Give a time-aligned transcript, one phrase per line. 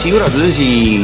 [0.00, 0.98] Σίγουρα τούτες οι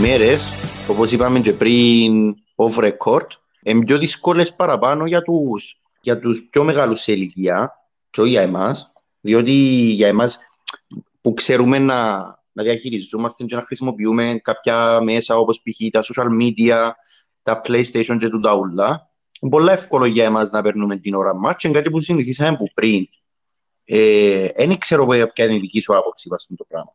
[0.00, 0.52] μέρες,
[0.88, 3.26] όπως είπαμε και πριν off record,
[3.62, 7.72] είναι πιο δύσκολες παραπάνω για τους, για τους πιο μεγάλους σε ηλικία
[8.10, 9.52] και όχι για εμάς, διότι
[9.90, 10.38] για εμάς
[11.20, 12.16] που ξέρουμε να,
[12.52, 15.90] να διαχειριζόμαστε και να χρησιμοποιούμε κάποια μέσα όπως π.χ.
[15.90, 16.90] τα social media,
[17.42, 19.10] τα PlayStation και τα ούλα,
[19.40, 22.48] είναι πολύ εύκολο για εμάς να παίρνουμε την ώρα μας και είναι κάτι που συνηθίσαμε
[22.48, 23.06] από πριν.
[24.56, 26.94] Δεν ε, ξέρω ποια είναι η δική σου άποψη βάσει το πράγμα.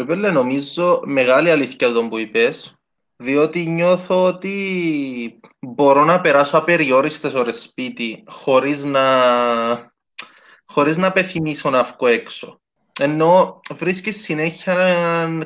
[0.00, 2.78] Ρεπέλε, νομίζω μεγάλη αλήθεια εδώ που είπες,
[3.16, 9.02] διότι νιώθω ότι μπορώ να περάσω απεριόριστες ώρες σπίτι χωρίς να,
[10.66, 12.60] χωρίς να πεθυμίσω να βγω έξω.
[13.00, 14.76] Ενώ βρίσκεις συνέχεια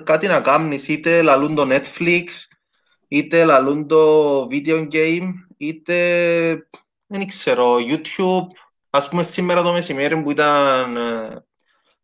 [0.04, 2.24] κάτι να κάνεις, είτε λαλούν το Netflix,
[3.08, 5.96] είτε λαλούν το video game, είτε
[7.06, 8.46] δεν ξέρω, YouTube.
[8.90, 11.44] Ας πούμε σήμερα το μεσημέρι που ήταν ε,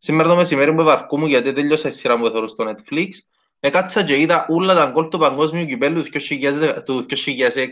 [0.02, 3.08] Σήμερα το μεσημέρι που βαρκούμουν γιατί τέλειωσα η σειρά που θέλω στο Netflix
[3.60, 6.02] έκατσα και είδα όλα τα γκολ του παγκόσμιου κυπέλου
[6.84, 7.66] του 2006.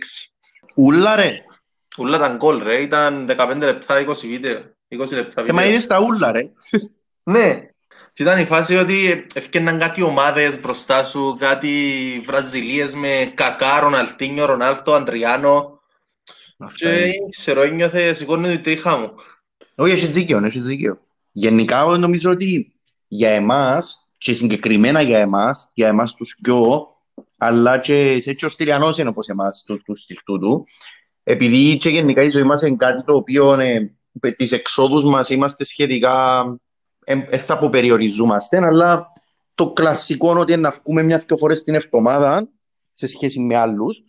[0.76, 1.44] Ούλα ρε.
[1.98, 4.62] Ούλα τα γκολ ρε, ήταν 15 λεπτά, 20 βίντεο.
[4.88, 5.44] 20 λεπτά βίντεο.
[5.46, 6.50] Ε, μα είδες τα ούλα ρε.
[7.22, 7.70] ναι.
[8.12, 11.72] Και ήταν η φάση ότι έφτιαναν κάτι ομάδες μπροστά σου, κάτι
[12.24, 15.80] Βραζιλίες με Κακά, Ροναλτίνιο, Ρονάλτο, Αντριάνο.
[16.74, 19.14] Και ξέρω, ένιωθε, σηκώνει τη τρίχα μου.
[19.76, 21.00] Όχι, έχεις δίκιο, έχεις δίκιο.
[21.38, 22.72] Γενικά νομίζω ότι
[23.08, 26.86] για εμάς και συγκεκριμένα για εμάς, για εμάς τους δυο,
[27.36, 30.64] αλλά και σε έτσι ο Στυλιανός είναι όπως εμάς τους, τους στυλ τούτου,
[31.22, 33.96] επειδή και γενικά η ζωή μας είναι κάτι το οποίο ε,
[34.36, 36.44] τις εξόδους μας είμαστε σχετικά,
[37.06, 39.06] δεν ε, θα αποπεριοριζόμαστε, αλλά
[39.54, 42.48] το κλασικό είναι ότι να βγούμε μια-δυο φορές την εβδομάδα
[42.92, 44.02] σε σχέση με άλλους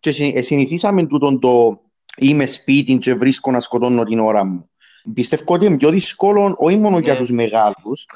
[0.00, 0.10] και
[0.42, 1.80] συνηθίσαμε τούτο το
[2.16, 4.66] είμαι σπίτι και βρίσκω να σκοτώνω την ώρα μου.
[5.14, 7.18] Πιστεύω ότι είναι πιο δύσκολο όχι μόνο για ναι.
[7.18, 8.06] τους μεγάλους.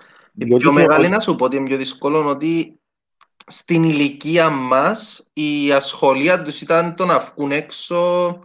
[0.59, 2.81] Πιο μεγάλη να σου πω ότι είναι πιο δύσκολο ότι
[3.47, 8.41] στην ηλικία μας η ασχολία τους ήταν το να βγουν έξω,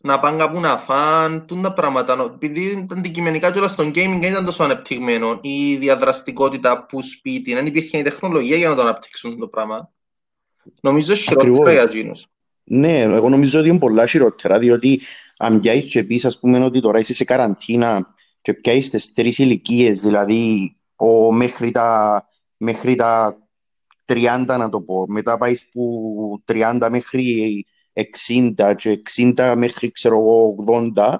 [0.00, 2.32] να πάνε κάπου να φάνε, τα πράγματα.
[2.34, 7.98] Επειδή αντικειμενικά και στον gaming δεν ήταν τόσο ανεπτυγμένο η διαδραστικότητα που σπίτι, δεν υπήρχε
[7.98, 9.90] η τεχνολογία για να το αναπτύξουν το πράγμα.
[10.80, 12.26] Νομίζω χειρότερα για εκείνους.
[12.64, 15.00] Ναι, εγώ νομίζω ότι είναι πολλά χειρότερα, διότι
[15.36, 19.38] αν πιάσεις και πεις ας πούμε ότι τώρα είσαι σε καραντίνα και πιάσεις τις τρεις
[19.38, 22.22] ηλικίες, δηλαδή ο, μέχρι, τα,
[22.56, 23.38] μέχρι τα
[24.06, 27.66] 30 να το πω, μετά πάεις που 30 μέχρι
[28.56, 29.02] 60 και
[29.34, 30.54] 60 μέχρι ξέρω εγώ
[30.94, 31.14] 80,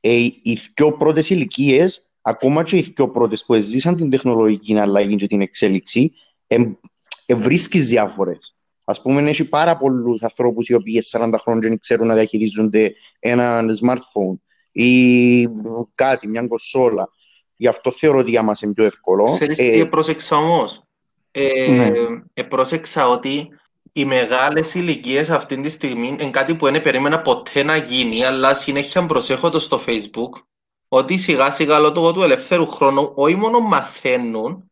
[0.00, 0.10] ε,
[0.42, 5.26] οι πιο πρώτες ηλικίες, ακόμα και οι πιο πρώτες που ζήσαν την τεχνολογική αλλαγή και
[5.26, 6.12] την εξέλιξη,
[6.46, 6.56] ε,
[7.26, 8.53] ε, βρίσκεις διάφορες.
[8.84, 13.60] Ας πούμε, έχει πάρα πολλούς ανθρώπους οι οποίοι 40 χρόνια δεν ξέρουν να διαχειρίζονται ένα
[13.82, 14.38] smartphone
[14.72, 15.48] ή
[15.94, 17.08] κάτι, μια κονσόλα.
[17.56, 19.24] Γι' αυτό θεωρώ ότι για μας είναι πιο εύκολο.
[19.24, 20.82] Ξέρεις ε, τι πρόσεξα όμως;
[21.30, 21.92] Ε, ναι.
[22.34, 23.48] ε, πρόσεξα ότι
[23.92, 28.54] οι μεγάλες ηλικίες αυτή τη στιγμή είναι κάτι που δεν περίμενα ποτέ να γίνει, αλλά
[28.54, 30.42] συνέχεια προσέχω το στο facebook
[30.88, 34.70] ότι σιγά σιγά λόγω του ελεύθερου χρόνου όχι μόνο μαθαίνουν,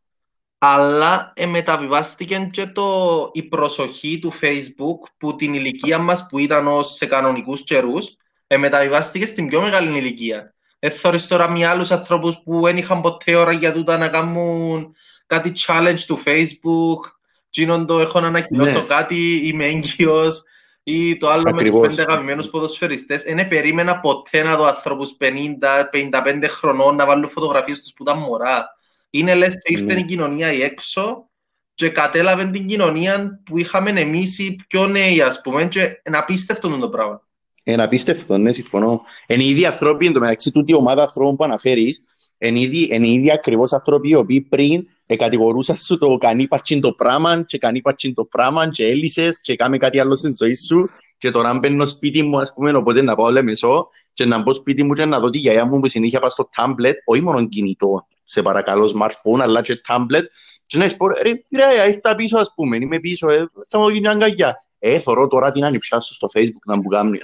[0.65, 6.67] αλλά ε, μεταβιβάστηκε και το, η προσοχή του Facebook που την ηλικία μας που ήταν
[6.67, 10.55] ως σε κανονικούς καιρούς ε, μεταβιβάστηκε στην πιο μεγάλη ηλικία.
[10.79, 14.95] Έθωρες τώρα με άλλους ανθρώπους που δεν είχαν ποτέ ώρα για τούτα να κάνουν
[15.27, 17.11] κάτι challenge του Facebook
[17.51, 18.87] γίνον το έχω να ανακοινώσω ναι.
[18.87, 20.43] κάτι, είμαι έγκυος
[20.83, 21.73] ή το άλλο Ακριβώς.
[21.73, 23.23] με τους πέντε αγαπημένους ποδοσφαιριστές.
[23.23, 28.81] Δεν περίμενα ποτέ να δω ανθρώπους 50-55 χρονών να βάλουν φωτογραφίες τους που ήταν μωρά.
[29.15, 30.01] Είναι λες και ήρθε ναι.
[30.01, 31.31] η κοινωνία η έξω
[31.75, 36.69] και κατέλαβε την κοινωνία που είχαμε εμείς οι πιο νέοι, ας πούμε, και είναι απίστευτο
[36.69, 37.27] το πράγμα.
[37.65, 39.03] Είναι απίστευτο, ναι, συμφωνώ.
[39.27, 42.03] Είναι οι ίδιοι ανθρώποι, εν τω μεταξύ τούτη ομάδα ανθρώπων που αναφέρεις,
[42.39, 44.87] είναι οι ίδιοι ακριβώς άνθρωποι οι οποίοι πριν
[45.17, 49.57] κατηγορούσαν σου το κανεί πατσίν το πράγμα και κανεί πατσίν το πράγμα και έλυσες και
[49.57, 53.03] κάμε κάτι άλλο στη ζωή σου και τώρα αν μπαίνω σπίτι μου, ας πούμε, οπότε
[53.03, 55.89] να πάω λεμεσό και να μπω σπίτι μου και να δω τη γιαγιά μου που
[55.89, 60.31] συνέχεια πάω στο τάμπλετ, όχι μόνο κινητό, σε παρακαλώ, smartphone, αλλά και τάμπλετ,
[60.67, 64.09] και να πω, ρε, ρε, ήρθα πίσω, ας πούμε, είμαι πίσω, ε, θα μου γίνει
[64.09, 64.65] αγκαγιά.
[64.79, 67.19] Ε, θωρώ τώρα την ανυψάσω στο facebook να μου κάνει.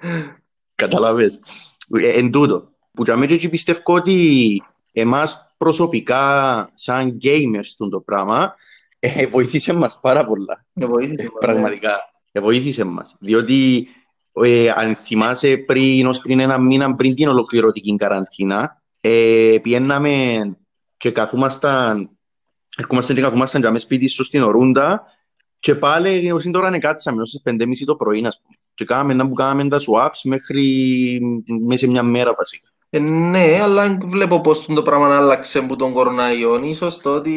[0.82, 1.40] Καταλαβες.
[2.00, 2.68] Ε, εν τούτο.
[2.92, 4.62] Που για μένα πιστεύω ότι
[4.92, 8.54] εμάς προσωπικά, σαν gamers, το πράγμα,
[8.98, 10.66] ε, βοήθησε μας πάρα πολλά.
[10.74, 11.98] Ε, βοήθησε, ε, πραγματικά
[12.32, 13.16] βοήθησε μας.
[13.20, 13.88] Διότι
[14.42, 20.40] ε, αν θυμάσαι πριν, ως πριν ένα μήνα πριν την ολοκληρωτική καραντίνα, ε, πιέναμε
[20.96, 22.10] και καθούμασταν,
[22.76, 25.02] ερχόμασταν και καθούμασταν και σπίτι σου στην Ορούντα
[25.58, 28.56] και πάλι ως τώρα είναι κάτσαμε ως 5.30 το πρωί, ας πούμε.
[28.74, 31.18] Και κάναμε να που κάναμε τα swaps μέχρι
[31.66, 32.68] μέσα σε μια μέρα βασικά.
[32.90, 36.60] Ε, ναι, αλλά βλέπω πώς το πράγμα άλλαξε από τον κοροναϊό.
[36.64, 37.34] Ίσως το ότι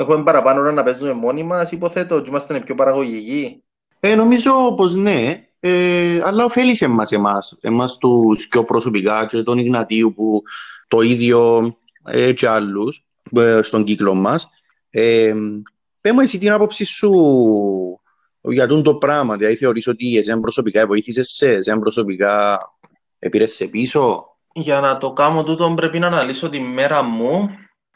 [0.00, 3.62] Έχουμε παραπάνω ώρα να παίζουμε μόνοι μας, υποθέτω, και είμαστε πιο παραγωγικοί.
[4.00, 9.58] Ε, νομίζω πως ναι, ε, αλλά ωφέλησε μας εμάς, εμάς τους πιο προσωπικά και τον
[9.58, 10.42] Ιγνατίου που
[10.88, 11.74] το ίδιο
[12.04, 13.06] ε, και άλλους
[13.36, 14.50] ε, στον κύκλο μας.
[14.90, 15.34] Ε,
[16.00, 17.10] πέμε εσύ την άποψη σου
[18.40, 22.58] για τον το πράγμα, δηλαδή θεωρείς ότι εσένα προσωπικά βοήθησες σε, εσένα προσωπικά
[23.18, 27.50] επήρες σε πίσω; Για να το κάνω τούτο πρέπει να αναλύσω τη μέρα μου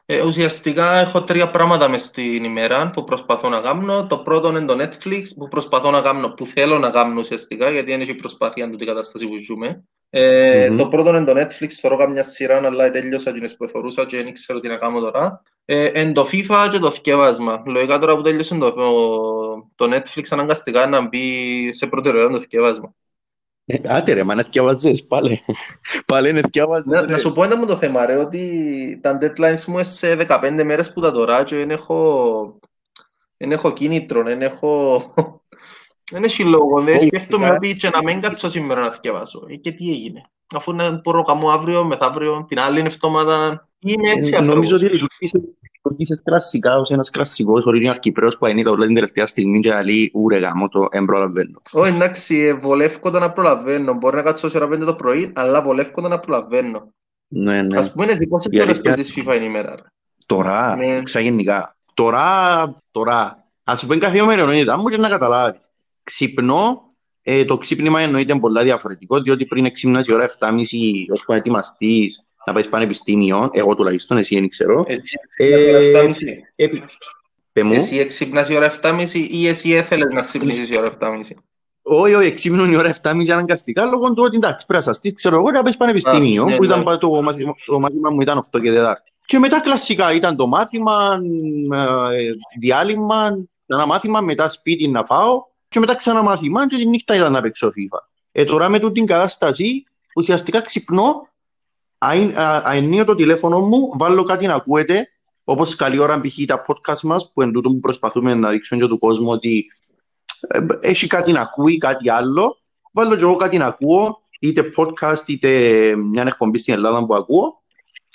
[0.07, 4.07] ε, ουσιαστικά έχω τρία πράγματα μες στην ημέρα που προσπαθώ να κάνω.
[4.07, 7.93] Το πρώτο είναι το Netflix που προσπαθώ να κάνω, που θέλω να κάνω ουσιαστικά, γιατί
[7.93, 9.85] είναι η προσπάθεια του την κατάσταση που ζούμε.
[10.11, 10.77] Ε, mm-hmm.
[10.77, 14.33] Το πρώτο είναι το Netflix, θέλω καμιά σειρά, αλλά τέλειωσα την που θεωρούσα και δεν
[14.33, 15.43] ξέρω τι να κάνω τώρα.
[15.65, 17.63] Ε, εν το FIFA και το θκεύασμα.
[17.67, 18.73] Λογικά τώρα που τέλειωσε το,
[19.75, 22.95] το Netflix αναγκαστικά να μπει σε προτεραιότητα το θκεύασμα.
[23.67, 25.45] Ε, άντε ρε, μα να θυκιαβάζεις, πάλι.
[26.07, 26.87] Πάλι είναι θυκιαβάζεις.
[26.87, 30.27] Να, να σου πω ένα μου το θέμα ρε, ότι τα deadlines μου είναι σε
[30.29, 32.59] 15 μέρες που τα τώρα και δεν έχω,
[33.37, 35.03] δεν έχω κίνητρο, δεν έχω...
[36.11, 39.47] Δεν έχει λόγο, δεν σκέφτομαι ότι και να μην κάτσω σήμερα να θυκιαβάσω.
[39.49, 40.23] Ε, και τι έγινε.
[40.55, 43.69] Αφού να μπορώ να κάνω αύριο, μεθαύριο, την άλλη εβδομάδα.
[43.87, 48.77] Είμαι έτσι ε, Νομίζω ότι λειτουργήσεις κλασικά ως ένας κλασσικός original Κυπρέος που είναι το
[48.77, 51.63] την τελευταία στιγμή και λέει ούρε γάμο το εμπρολαβαίνω.
[51.73, 53.95] Ω εντάξει, ε, βολεύκοντα να προλαβαίνω.
[53.95, 56.93] Μπορεί να κάτσω σε ώρα πέντε το πρωί, αλλά βολεύκοντα να προλαβαίνω.
[57.29, 57.79] Ναι, ναι.
[57.79, 59.75] Ας πούμε, εσύ πόσες ώρες παίζεις FIFA είναι η μέρα.
[60.27, 61.03] Τώρα, ναι.
[61.03, 61.77] ξαγενικά.
[61.95, 65.71] Τώρα, τώρα, ας σου πω καθημερινότητα μου και να καταλάβεις.
[66.03, 66.83] Ξυπνώ,
[67.23, 72.29] ε, το ξύπνημα εννοείται πολλά διαφορετικό, διότι πριν ξύπνας η ώρα 7.30 ώσπου να ετοιμαστείς,
[72.47, 74.85] να πάει πανεπιστήμιο, εγώ τουλάχιστον, εσύ δεν ξέρω.
[74.89, 76.71] Εσύ, ε,
[77.53, 81.21] ε, εσύ ξύπνας η ώρα 7.30 ή εσύ έθελες να ξύπνησες η ώρα 7.30.
[81.87, 85.37] Όχι, όχι, ξύπνουν η ώρα 7.30 αναγκαστικά λόγω του ότι εντάξει πρέπει να σας ξέρω
[85.37, 86.97] εγώ να πες πανεπιστήμιο ναι, που ήταν ναι.
[86.97, 88.95] το, μάθημα, το μάθημα μου ήταν 8 και 4.
[89.27, 91.21] Και μετά κλασικά ήταν το μάθημα,
[92.13, 97.15] ε, διάλειμμα, ένα μάθημα, μετά σπίτι να φάω και μετά ξανά μάθημα και τη νύχτα
[97.15, 97.99] ήταν να παίξω FIFA.
[98.33, 101.29] Ε, τώρα με την κατάσταση ουσιαστικά ξυπνώ
[101.99, 105.09] αενίω το τηλέφωνο μου, βάλω κάτι να ακούεται,
[105.45, 106.45] όπως καλή ώρα π.χ.
[106.47, 109.67] τα podcast μας, που εν τούτο που προσπαθούμε να δείξουμε και του κόσμου ότι
[110.49, 112.59] ε, έχει κάτι να ακούει, κάτι άλλο.
[112.93, 115.49] Βάλω και εγώ κάτι να ακούω, είτε podcast, είτε
[115.97, 117.63] μια εκπομπή στην Ελλάδα που ακούω,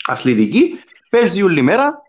[0.05, 0.79] αθλητική,
[1.09, 2.01] παίζει όλη μέρα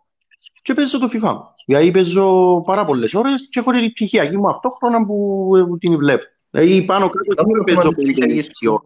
[0.62, 1.37] και παίζω το FIFA.
[1.67, 6.25] Δηλαδή παίζω πάρα πολλές ώρες και έχω την πτυχιακή μου αυτόχρονα που, που την βλέπω.
[6.50, 8.81] Δηλαδή πάνω κάτω δεν παίζω 50 ώρε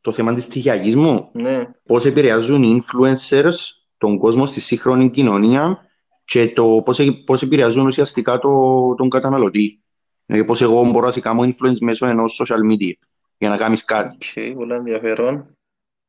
[0.00, 1.28] το θέμα της πτυχιακής μου.
[1.32, 1.70] Ναι.
[1.86, 3.54] Πώς επηρεάζουν οι influencers
[3.98, 5.78] τον κόσμο στη σύγχρονη κοινωνία
[6.24, 8.50] και το πώς, πώς επηρεάζουν ουσιαστικά το,
[8.94, 9.82] τον καταναλωτή.
[10.26, 12.92] Δηλαδή πώς εγώ μπορώ να κάνω influence μέσω ενός social media
[13.38, 14.16] για να κάνεις κάτι.
[14.20, 15.56] Okay, πολύ ενδιαφέρον.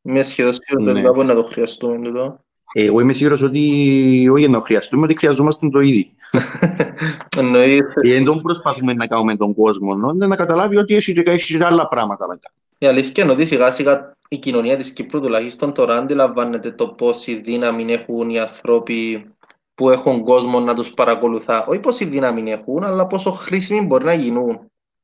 [0.02, 1.10] Είμαι σχεδόν σίγουρος ναι.
[1.10, 2.40] ότι να το χρειαστούμε εδώ.
[2.74, 6.06] Εγώ είμαι σίγουρος ότι όχι να το χρειαστούμε, ότι χρειαζόμαστε το ίδιο.
[7.38, 8.02] Εννοείται.
[8.04, 12.36] Δεν τον προσπαθούμε να κάνουμε τον κόσμο, να καταλάβει ότι έχει και άλλα πράγματα να
[12.36, 12.61] κάνει.
[12.83, 17.42] Η αλήθεια είναι ότι σιγά σιγά η κοινωνία της Κύπρου τουλάχιστον τώρα αντιλαμβάνεται το πόση
[17.42, 19.25] δύναμη έχουν οι άνθρωποι
[19.75, 21.66] που έχουν κόσμο να τους παρακολουθά.
[21.66, 24.60] Όχι πόση δύναμη έχουν, αλλά πόσο χρήσιμοι μπορεί να γίνουν.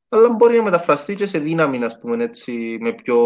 [0.08, 3.18] Αλλά μπορεί να μεταφραστεί και σε δύναμη, ας πούμε, έτσι, με πιο,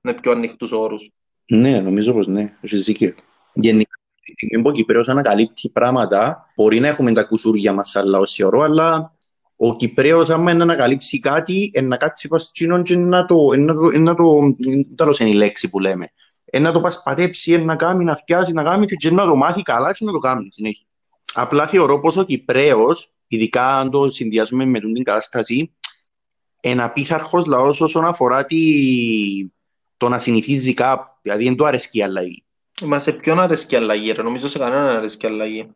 [0.00, 1.10] με πιο ανοιχτούς όρους.
[1.48, 3.14] Ναι, νομίζω πως ναι, έχεις δίκιο.
[3.52, 3.98] Γενικά,
[4.64, 9.17] ο Κυπρέος ανακαλύπτει πράγματα, μπορεί να έχουμε τα κουσούρια μας αλλά ως αλλά
[9.60, 13.98] ο Κυπρέος άμα να ανακαλύψει κάτι, να κάτσει πας τσίνον και να το, να το,
[13.98, 14.56] να το,
[14.94, 16.12] τέλος είναι η λέξη που λέμε,
[16.60, 20.04] να το πασπατέψει, να κάνει, να φτιάσει, να κάνει και να το μάθει καλά και
[20.04, 20.86] να το κάνει συνέχεια.
[21.34, 25.72] Απλά θεωρώ πως ο Κυπρέος, ειδικά αν το συνδυάζουμε με την κατάσταση,
[26.60, 28.58] είναι απίθαρχος λαός όσον αφορά τη...
[29.96, 32.42] το να συνηθίζει κάπου, δηλαδή δεν του αρέσκει η αλλαγή.
[32.82, 35.70] Μα σε ποιον αρέσκει η αλλαγή, ρε; νομίζω σε κανέναν αρέσκει η αλλαγή.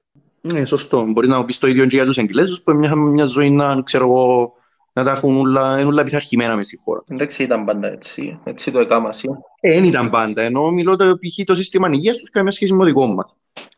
[0.48, 1.04] Ναι, σωστό.
[1.04, 4.04] Μπορεί να πεις το ίδιο και για τους Εγγλέζους που μια, μια ζωή να, ξέρω
[4.04, 4.52] εγώ,
[4.92, 7.02] να τα έχουν όλα, όλα πειθαρχημένα μες στη χώρα.
[7.08, 8.38] Εντάξει, ήταν πάντα έτσι.
[8.44, 9.28] Έτσι το έκανα εσύ.
[9.60, 10.42] Ε, δεν ήταν πάντα.
[10.42, 11.44] Ενώ μιλώ το, π.χ.
[11.44, 13.24] το σύστημα υγείας τους καμία σχέση με το δικό μα.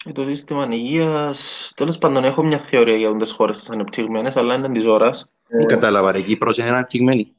[0.06, 1.73] Ε, το σύστημα υγείας.
[1.76, 5.11] Τέλος πάντων, έχω μια θεωρία για τις χώρες τις ανεπτυγμένες, αλλά είναι της ώρα.
[5.49, 6.21] Δεν ε, κατάλαβα, ρε.
[6.21, 7.33] Κύπρος είναι αναπτυγμένη.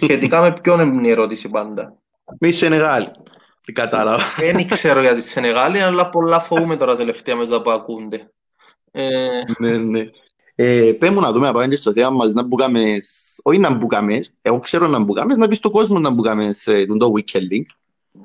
[0.00, 1.96] Σχετικά με ποιον είναι η ερώτηση πάντα.
[2.38, 3.10] Με Σενεγάλη.
[3.64, 4.22] Τι κατάλαβα.
[4.38, 8.32] Δεν ξέρω για τη Σενεγάλη, αλλά πολλά φοβούμαι τώρα τελευταία με το που ακούνται.
[8.90, 9.28] Ε...
[9.58, 10.10] Ναι, ναι.
[10.54, 12.96] Ε, πέ μου να δούμε απέναντι στο θέμα μας να μπουκάμε,
[13.42, 17.12] όχι να μπουκάμε, εγώ ξέρω να μπουκάμε, να πεις στον κόσμο να μπουκάμε σε το
[17.16, 17.64] weekend link.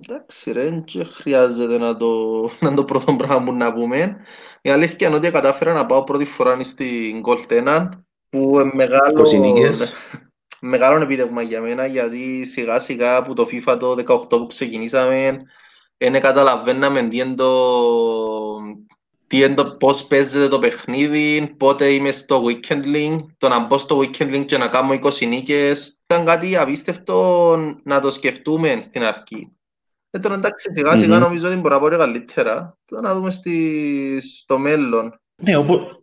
[0.07, 2.09] Εντάξει ρε, δεν χρειάζεται να το,
[2.59, 4.17] να το πρώτο πράγμα μου να πούμε.
[4.61, 7.89] Η αλήθεια είναι ότι κατάφερα να πάω πρώτη φορά στην Gold
[8.29, 9.25] που μεγάλο,
[10.61, 15.41] μεγάλο επίτευγμα για μένα γιατί σιγά σιγά από το FIFA το 18 που ξεκινήσαμε
[15.97, 17.49] δεν καταλαβαίναμε τι είναι το
[19.29, 23.99] τι το, πώς παίζεται το παιχνίδι, πότε είμαι στο weekend link, το να μπω στο
[23.99, 25.97] weekend link και να κάνω 20 νίκες.
[26.05, 29.51] Ήταν κάτι απίστευτο να το σκεφτούμε στην αρχή.
[30.09, 31.19] Ε, τώρα εντάξει, σιγά σιγά mm-hmm.
[31.19, 32.77] νομίζω ότι μπορεί να μπορεί καλύτερα.
[32.85, 35.19] Τώρα να δούμε στη, στο μέλλον.
[35.35, 35.98] Ναι, όπως,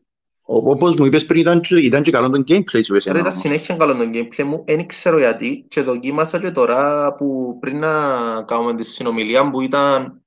[0.49, 3.19] όπως μου είπες πριν ήταν, ήταν και καλό το gameplay σου εσένα.
[3.19, 7.79] Ήταν συνέχεια καλό το gameplay μου, δεν ξέρω γιατί και δοκίμασα και τώρα που πριν
[7.79, 10.23] να κάνουμε τη συνομιλία που ήταν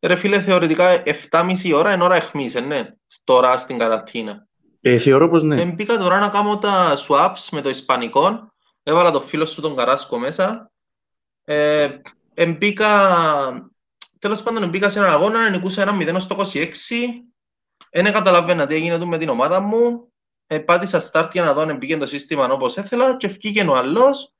[0.00, 2.88] Ρε φίλε, θεωρητικά 7,5 ώρα είναι ώρα εχμής, ε, ναι,
[3.24, 4.46] τώρα στην καραντίνα.
[4.80, 5.64] Ε, θεωρώ πως ναι.
[5.64, 10.18] Μπήκα τώρα να κάνω τα swaps με το ισπανικό, έβαλα το φίλο σου τον Καράσκο
[10.18, 10.70] μέσα.
[11.44, 11.88] Ε,
[12.58, 12.88] μπήκα,
[14.18, 16.60] τέλος πάντων μπήκα σε έναν αγώνα, νικούσα ένα 0 στο 26.
[18.02, 20.08] Δεν καταλαβαίνα τι έγινε με την ομάδα μου.
[20.46, 23.76] Ε, πάτησα start για να δω αν μπήκε το σύστημα όπως ήθελα και βγήκε ο
[23.76, 24.32] άλλος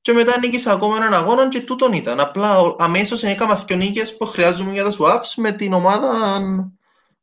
[0.00, 2.20] και μετά νίκησα ακόμα έναν αγώνα και τούτον ήταν.
[2.20, 6.40] Απλά αμέσως έκανα δύο νίκες που χρειάζομαι για τα swaps με την ομάδα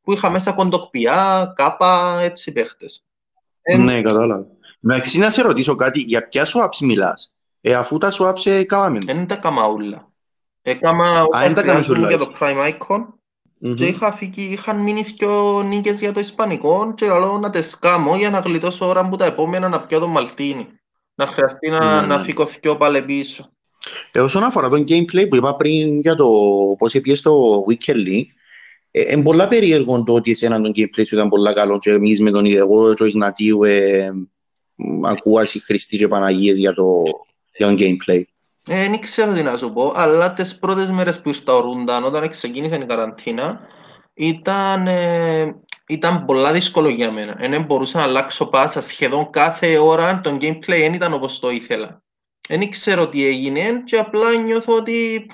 [0.02, 3.04] που είχα μέσα κοντοκπιά, κάπα, έτσι παίχτες.
[3.78, 4.46] Ναι, κατάλαβα.
[4.84, 9.00] Εντάξει, να σε ρωτήσω κάτι, για ποια swaps μιλάς, ε, αφού τα swaps έκαναμε.
[9.00, 10.12] Δεν τα έκανα όλα.
[10.62, 13.06] Έκανα όσα χρειάζομαι για το Prime Icon
[13.66, 13.76] mm-hmm.
[13.76, 18.16] και είχα φύγει, είχαν μείνει δύο νίκες για το Ισπανικό και λέω να τες κάνω
[18.16, 20.68] για να γλιτώσω ώρα που τα επόμενα να πιω το Μαλτίνι
[21.16, 22.08] να χρειαστεί να, mm.
[22.08, 23.50] να φυκωθεί πάλι πίσω.
[24.12, 26.30] Ε, όσον αφορά το gameplay που είπα πριν για το
[26.78, 28.28] πώς έπιες στο Weekend League,
[28.92, 32.22] ε, είναι πολλά περίεργο το ότι εσένα το gameplay σου ήταν πολλά καλό και εμείς
[32.22, 34.12] με τον εγώ και ο Ιγνατίου ε,
[35.04, 37.04] ακούω εσύ Χριστί και Παναγίες για το,
[37.58, 38.22] για το gameplay.
[38.66, 42.04] Δεν ε, ξέρω τι να σου πω, αλλά τις πρώτες μέρες που ήρθα ο Ρούνταν,
[42.04, 43.60] όταν ξεκίνησε η καραντίνα,
[44.14, 45.56] ήταν, ε,
[45.88, 47.36] ήταν πολλά δύσκολο για μένα.
[47.40, 50.22] Δεν μπορούσα να αλλάξω πάσα σχεδόν κάθε ώρα.
[50.22, 52.04] Το gameplay δεν ήταν όπως το ήθελα.
[52.48, 55.26] Δεν ξέρω τι έγινε και απλά νιώθω ότι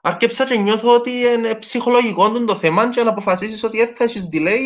[0.00, 4.28] αρκέψα και νιώθω ότι είναι ψυχολογικό το θέμα και να αποφασίσεις ότι δεν θα έχεις
[4.32, 4.62] delay,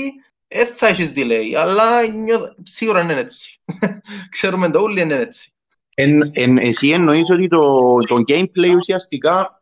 [0.48, 1.52] δεν θα έχεις delay.
[1.56, 2.54] Αλλά νιώθω...
[2.62, 3.60] σίγουρα είναι έτσι.
[4.30, 5.55] Ξέρουμε το όλοι είναι έτσι.
[5.98, 9.60] Εν, εν, εσύ εννοείς ότι το, το gameplay ουσιαστικά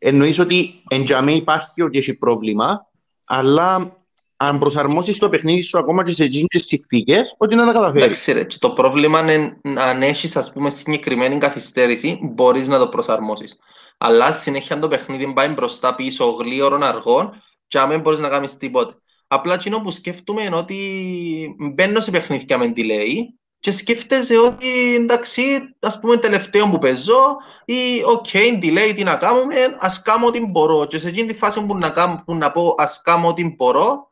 [0.00, 2.86] εννοείς ότι εν υπάρχει ότι έχει πρόβλημα
[3.24, 3.96] αλλά
[4.36, 8.02] αν προσαρμόσεις το παιχνίδι σου ακόμα και σε εκείνε τι συνθήκες, ότι να τα καταφέρεις.
[8.02, 13.58] Εντάξει, ρε, το πρόβλημα είναι αν έχεις συγκεκριμένη καθυστέρηση, μπορείς να το προσαρμόσεις.
[13.98, 17.32] Αλλά συνέχεια το παιχνίδι πάει μπροστά πίσω, γλήορον αργό,
[17.66, 19.00] και αν δεν μπορείς να κάνεις τίποτα.
[19.26, 23.14] Απλά εκείνο που σκέφτομαι είναι ότι μπαίνω σε παιχνίδια με delay
[23.58, 25.42] και σκέφτεσαι ότι εντάξει,
[25.80, 30.46] ας πούμε τελευταίο που παίζω ή OK, okay, delay τι να κάνουμε, ας κάνω ό,τι
[30.46, 30.86] μπορώ.
[30.86, 34.10] Και σε εκείνη τη φάση που να, κάνω, που να πω ας κάνω ό,τι μπορώ,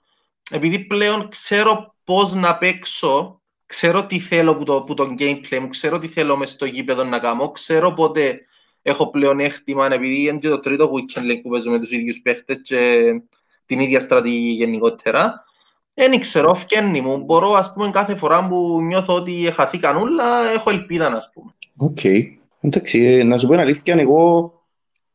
[0.50, 5.68] επειδή πλέον ξέρω πώς να παίξω, ξέρω τι θέλω που το, που το gameplay μου,
[5.68, 8.40] ξέρω τι θέλω μες στο γήπεδο να κάνω, ξέρω πότε
[8.82, 12.60] έχω πλέον έκτημα, επειδή είναι και το τρίτο weekend που παίζω με τους ίδιους παίχτες
[12.62, 13.12] και
[13.66, 15.44] την ίδια στρατηγική γενικότερα.
[15.94, 17.18] Δεν ξέρω, φκένει μου.
[17.18, 20.24] Μπορώ, ας πούμε, κάθε φορά που νιώθω ότι χαθήκαν όλα,
[20.54, 21.54] έχω ελπίδα, να πούμε.
[21.76, 21.96] OK.
[22.02, 22.22] Okay.
[22.60, 24.52] Εντάξει, ε, να σου πω αλήθεια, εγώ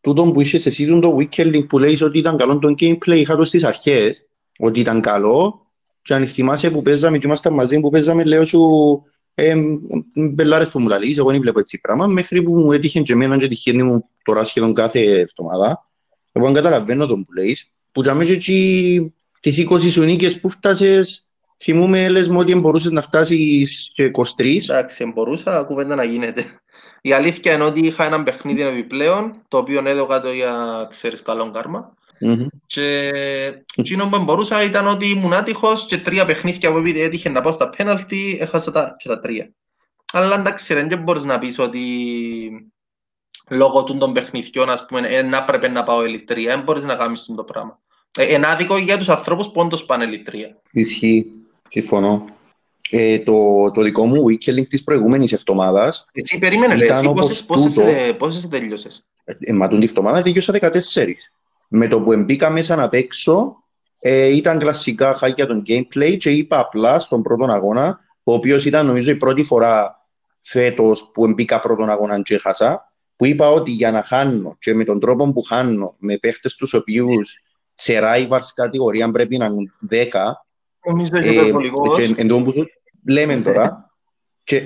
[0.01, 3.43] τούτο που είσαι εσύ το weekend που λέει ότι ήταν καλό το gameplay, είχα το
[3.43, 4.27] στις αρχές
[4.59, 5.65] ότι ήταν καλό
[6.01, 8.61] και αν θυμάσαι που παίζαμε και ήμασταν μαζί που παίζαμε λέω σου
[9.33, 9.55] ε,
[10.13, 13.37] μπελάρες που μου λαλείς, εγώ δεν βλέπω έτσι πράγμα μέχρι που μου έτυχε και εμένα
[13.37, 15.89] και τυχαίνει μου τώρα σχεδόν κάθε εβδομάδα
[16.31, 21.23] εγώ καταλαβαίνω τον που λέεις που για μέσα εκεί τις 20 σου νίκες που φτάσες
[21.59, 26.61] θυμούμε λες μου ότι μπορούσες να φτάσεις και 23 Εντάξει, μπορούσα κουβέντα να γίνεται
[27.01, 31.51] η αλήθεια είναι ότι είχα ένα παιχνίδι επιπλέον το οποίο έδωκα το για ξέρεις καλό
[31.51, 32.47] κάρμα Mm-hmm.
[32.65, 33.07] Και
[33.75, 37.69] εκείνο που μπορούσα ήταν ότι ήμουν άτυχος και τρία παιχνίδια που έτυχε να πάω στα
[37.69, 39.53] πέναλτι, έχασα τα, και τα τρία.
[40.13, 42.71] Αλλά εντάξει, δεν μπορείς να πεις ότι
[43.49, 47.25] λόγω των παιχνιδιών, ας πούμε, ε, να πρέπει να πάω ελιτρία, δεν μπορείς να κάνεις
[47.35, 47.79] το πράγμα.
[48.19, 50.57] Ε, είναι άδικο για τους ανθρώπους που όντως πάνε ελιτρία.
[50.71, 51.31] Ισχύει,
[51.69, 52.25] συμφωνώ.
[52.89, 58.47] Ε, το, το δικό μου weekend της προηγούμενης εβδομάδας Εσύ περίμενε, εσύ πόσες, πόσες, πόσες
[58.47, 61.15] τελειώσες; Ε, μα τον τη εβδομάδα τελειώσα 14.
[61.67, 63.63] Με το που μπήκα μέσα να παίξω,
[63.99, 68.85] ε, ήταν κλασικά χάκια τον gameplay και είπα απλά στον πρώτο αγώνα, ο οποίος ήταν
[68.85, 70.05] νομίζω η πρώτη φορά
[70.41, 74.83] φέτος που μπήκα πρώτον αγώνα και έχασα, που είπα ότι για να χάνω και με
[74.83, 77.41] τον τρόπο που χάνω, με παίχτες τους οποίους
[77.79, 80.05] σε rivals κατηγορία πρέπει να είναι 10.
[80.87, 81.37] Νομίζω ότι
[82.17, 82.53] ε, που
[83.07, 83.91] λέμε τώρα,
[84.43, 84.57] και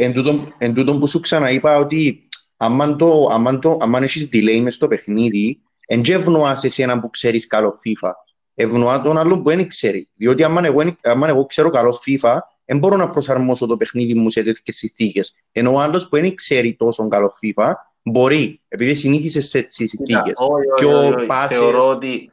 [0.57, 2.27] εν τούτον που σου ξαναείπα ότι
[2.57, 7.09] αν, το, αν, το, αν έχεις delay μες στο παιχνίδι, Εν και ευνοάς εσένα που
[7.09, 8.11] ξέρεις καλό FIFA.
[8.53, 10.09] Ευνοά τον άλλον που δεν ξέρει.
[10.17, 14.29] Διότι αν εγώ, αν εγώ ξέρω καλό FIFA, δεν μπορώ να προσαρμόσω το παιχνίδι μου
[14.29, 15.35] σε τέτοιες συνθήκες.
[15.51, 17.71] Ενώ ο άλλος που δεν ξέρει τόσο καλό FIFA,
[18.03, 20.37] μπορεί, επειδή συνήθισες σε έτσι συνθήκες.
[20.75, 21.57] Και ο Πάσες...
[21.57, 22.31] Θεωρώ ότι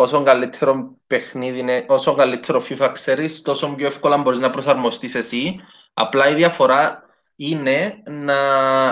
[0.00, 5.60] όσο καλύτερο παιχνίδι είναι, όσο καλύτερο FIFA ξέρεις, τόσο πιο εύκολα μπορείς να προσαρμοστείς εσύ.
[5.94, 7.02] Απλά η διαφορά
[7.36, 8.34] είναι να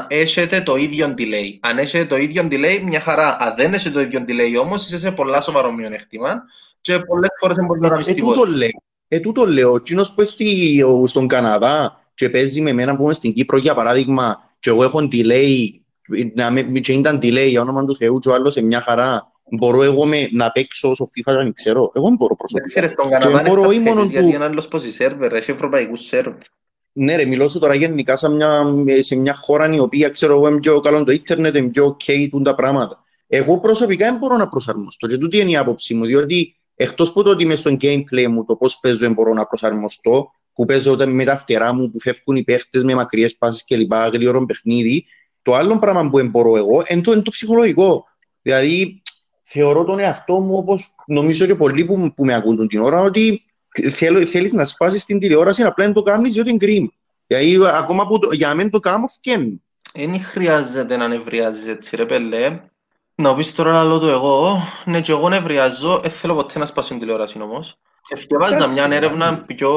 [0.08, 1.58] έχετε το ίδιο delay.
[1.60, 3.36] Αν έχετε το ίδιο delay, μια χαρά.
[3.40, 6.42] Αν δεν έχετε το ίδιο delay όμως, είσαι σε πολλά σοβαρό μειονέκτημα
[6.80, 8.42] και πολλές φορές δεν μπορείς να κάνεις τίποτα.
[9.08, 9.76] Ε, τούτο λέω.
[9.76, 10.24] Ε, Κοινός που
[11.06, 15.08] στον Καναδά και παίζει με εμένα που είμαι στην Κύπρο, για παράδειγμα, και εγώ έχω
[15.12, 15.68] delay,
[16.34, 19.30] να με, και ήταν delay για όνομα του Θεού και ο άλλος σε μια χαρά,
[19.50, 21.90] μπορώ εγώ με, να παίξω όσο FIFA δεν ξέρω.
[21.94, 22.68] Εγώ δεν μπορώ προσωπικά.
[22.72, 26.42] Δεν ξέρεις, τον Καναδά είναι τα γιατί είναι άλλος πως σερβερ, έχει ευρωπαϊκούς σερβερ.
[26.92, 28.64] Ναι ρε, μιλώ σου τώρα γενικά σε μια,
[29.00, 32.28] σε μια χώρα η οποία ξέρω εγώ είναι πιο καλό το ίντερνετ, είναι πιο ok
[32.44, 33.04] τα πράγματα.
[33.26, 37.22] Εγώ προσωπικά δεν μπορώ να προσαρμοστώ και τούτη είναι η άποψή μου, διότι εκτός από
[37.22, 40.92] το ότι είμαι στο gameplay μου, το πώς παίζω δεν μπορώ να προσαρμοστώ, που παίζω
[40.92, 44.46] όταν με τα φτερά μου, που φεύγουν οι παίχτες με μακριές πάσεις και λοιπά, γρήγορο
[44.46, 45.04] παιχνίδι,
[45.42, 48.04] το άλλο πράγμα που μπορώ εγώ είναι το, είναι το ψυχολογικό.
[48.42, 49.02] Δηλαδή,
[49.48, 53.44] θεωρώ τον εαυτό μου, όπως νομίζω και πολλοί που, που με ακούν την ώρα, ότι
[53.90, 56.86] θέλ, θέλεις να σπάσεις την τηλεόραση, απλά δεν το κάνεις διότι είναι γκριμ.
[57.26, 59.62] Δηλαδή, ακόμα που το, για μένα το κάνω, φκένει.
[59.94, 62.60] Δεν χρειάζεται να νευριάζεις έτσι, ρε πέλε.
[63.14, 66.64] Να πεις τώρα να λέω το εγώ, ναι και εγώ νευριάζω, δεν θέλω ποτέ να
[66.64, 67.78] σπάσω την τηλεόραση όμως.
[68.08, 69.70] Ευκαιβάζα μια έρευνα πιο,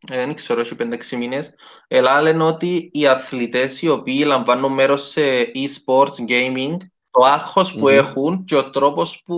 [0.00, 1.54] δεν ξέρω, έχει 5-6 μήνες,
[1.88, 5.20] αλλά λένε ότι οι αθλητές οι οποίοι λαμβάνουν μέρος σε
[5.54, 6.76] e-sports, gaming,
[7.10, 7.92] το άγχος που mm-hmm.
[7.92, 9.36] έχουν και ο τρόπος που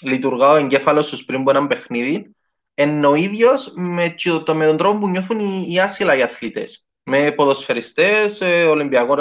[0.00, 2.34] λειτουργά ο εγκέφαλος τους πριν από ένα παιχνίδι,
[2.74, 4.14] είναι ο ίδιος με,
[4.44, 6.88] το, με τον τρόπο που νιώθουν οι, οι άσυλα οι αθλητές.
[7.02, 8.64] Με ποδοσφαιριστές, ε,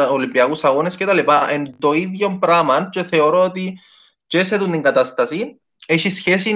[0.10, 1.18] Ολυμπιακούς αγώνες κτλ.
[1.54, 3.80] Είναι το ίδιο πράγμα και θεωρώ ότι
[4.28, 6.56] και σε την κατάσταση έχει σχέση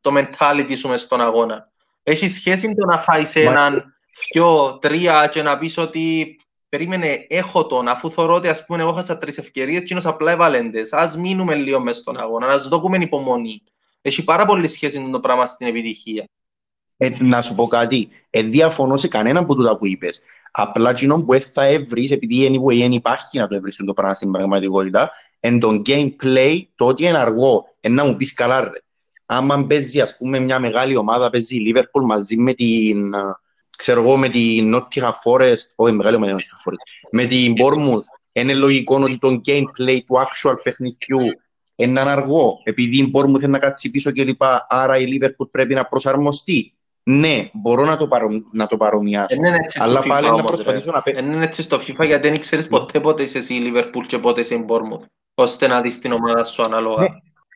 [0.00, 1.70] το mentality σου μες στον αγώνα.
[2.02, 3.84] Έχει σχέση το να φάεις έναν,
[4.32, 6.36] δυο, τρία και να πεις ότι
[6.68, 10.92] περίμενε, έχω τον, αφού θεωρώ ότι ας πούμε εγώ είχα τρεις ευκαιρίες και απλά εβαλέντες.
[10.92, 13.62] Ας μείνουμε λίγο μες στον αγώνα, να δούμε υπομονή.
[14.02, 16.28] Έχει πάρα πολύ σχέση με το πράγμα στην επιτυχία.
[16.96, 20.20] Ε, να σου πω κάτι, ε, διαφωνώ σε κανέναν από τούτα που είπες.
[20.50, 25.10] Απλά κοινό που θα έβρεις, επειδή anyway, υπάρχει να το έβρεις το πράγμα στην πραγματικότητα,
[25.40, 28.80] εν τον gameplay, το ότι είναι αργό, εν να μου πεις καλά ρε.
[29.26, 33.14] Άμα παίζει, ας πούμε, μια μεγάλη ομάδα, παίζει η Liverpool μαζί με την,
[33.76, 36.36] ξέρω εγώ, με την Nottingham Forest, όχι μεγάλη ομάδα,
[37.10, 41.20] με την Bournemouth, είναι λογικό ότι το gameplay του actual παιχνιδιού
[41.76, 44.42] είναι αργό, επειδή η Bournemouth θέλει να κάτσει πίσω κλπ.
[44.68, 46.76] Άρα η Liverpool πρέπει να προσαρμοστεί.
[47.02, 48.28] Ναι, μπορώ να το, παρο...
[48.52, 49.36] να το παρομοιάσω.
[49.36, 50.96] Είναι έτσι αλλά FIFA πάλι όμως, να προσπαθήσω ρε.
[50.96, 51.24] να παίξω.
[51.24, 54.40] Είναι έτσι στο FIFA γιατί δεν ξέρεις ποτέ πότε είσαι εσύ η Liverpool και πότε
[54.40, 55.04] είσαι η Bournemouth.
[55.34, 57.02] Ώστε να δεις την ομάδα σου ανάλογα.
[57.02, 57.08] Ναι.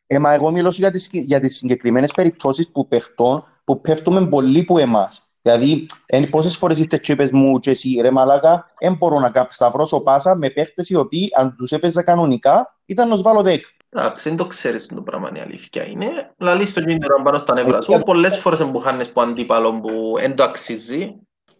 [0.07, 4.63] Ε, μα εγώ μιλώ για τις, για τις συγκεκριμένες περιπτώσεις που, παιχτών, που πέφτουμε πολύ
[4.63, 5.30] που εμάς.
[5.41, 9.47] Δηλαδή, εν, πόσες φορές ήρθε και είπες μου και εσύ ρε μαλάκα, δεν μπορώ να
[9.49, 13.65] σταυρώσω πάσα με παίχτες οι οποίοι αν τους έπαιζα κανονικά ήταν να βάλω δέκ.
[13.89, 16.33] Εντάξει, δεν το ξέρεις το πράγμα είναι αλήθεια είναι.
[16.37, 18.01] Λαλείς το κίνητρο πάνω στα νεύρα σου.
[18.05, 21.15] Πολλές φορές που χάνεις που αντίπαλο που δεν το αξίζει.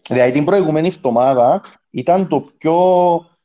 [0.08, 2.76] Δηλαδή την προηγούμενη εβδομάδα ήταν το πιο...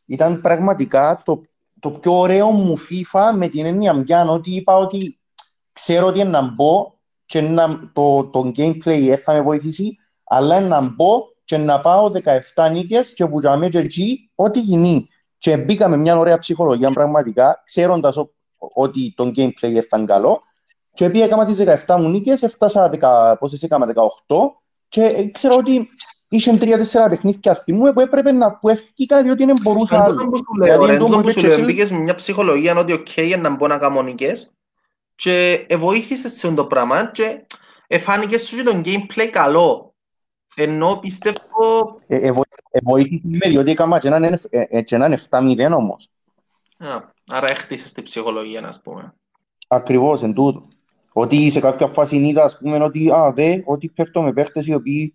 [0.06, 1.42] ήταν πραγματικά το,
[1.80, 5.18] το πιο ωραίο μου FIFA με την έννοια μιαν ότι είπα ότι
[5.72, 6.92] ξέρω ότι να μπω
[7.26, 12.10] και να, το, το gameplay θα με βοηθήσει αλλά να μπω και να πάω
[12.54, 15.08] 17 νίκες και που για και εκεί ό,τι γίνει.
[15.38, 18.16] Και μπήκα με μια ωραία ψυχολογία πραγματικά, ξέροντας
[18.58, 20.42] ότι το gameplay ήταν καλό.
[20.92, 23.94] Και επειδή έκανα τις 17 μου νίκες, έφτασα, 10, πόσες έκανα, 18
[24.88, 25.88] και ξέρω ότι
[26.28, 30.30] είχε τρία-τέσσερα παιχνίδια μου που έπρεπε να που ευκήκα διότι δεν μπορούσα άλλο.
[30.62, 33.08] Δηλαδή, το που σου λέω, μπήκες με μια ψυχολογία ότι οκ,
[33.38, 34.50] να μπω να κάνω νίκες
[35.14, 37.46] και βοήθησες σε το πράγμα και
[37.86, 39.94] εφάνηκες σου το gameplay καλό.
[40.58, 42.00] Ενώ πιστεύω...
[42.06, 42.32] Ε,
[42.82, 43.98] βοήθησε με διότι έκανα
[44.84, 46.10] και έναν 7-0 όμως.
[47.28, 49.14] Άρα έχτισες την ψυχολογία, να πούμε.
[49.68, 50.68] Ακριβώς, εν τούτο.
[51.12, 54.74] Ότι σε κάποια φάση είδα, ας πούμε, ότι, α, δε, ότι πέφτω με παίχτες οι
[54.74, 55.14] οποίοι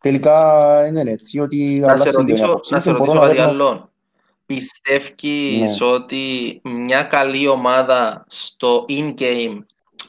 [0.00, 1.78] τελικά είναι έτσι, ότι...
[1.78, 3.90] Να σε ρωτήσω, να σε ρωτήσω κάτι άλλο.
[4.46, 5.86] Πιστεύεις ναι.
[5.86, 9.58] ότι μια καλή ομάδα στο in-game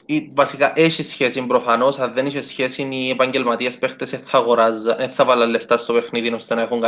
[0.06, 5.10] ή, βασικά έχει σχέση προφανώς, αν δεν έχει σχέση οι επαγγελματίες παίχτες θα αγοράζουν, δεν
[5.10, 6.82] θα βάλουν λεφτά στο παιχνίδι ώστε να έχουν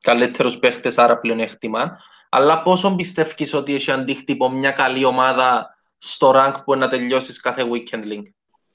[0.00, 1.98] καλύτερους παίχτες, άρα πλεονέκτημα.
[2.28, 7.66] Αλλά πόσο πιστεύεις ότι έχει αντίκτυπο μια καλή ομάδα στο rank που να τελειώσεις κάθε
[7.72, 8.22] weekend link.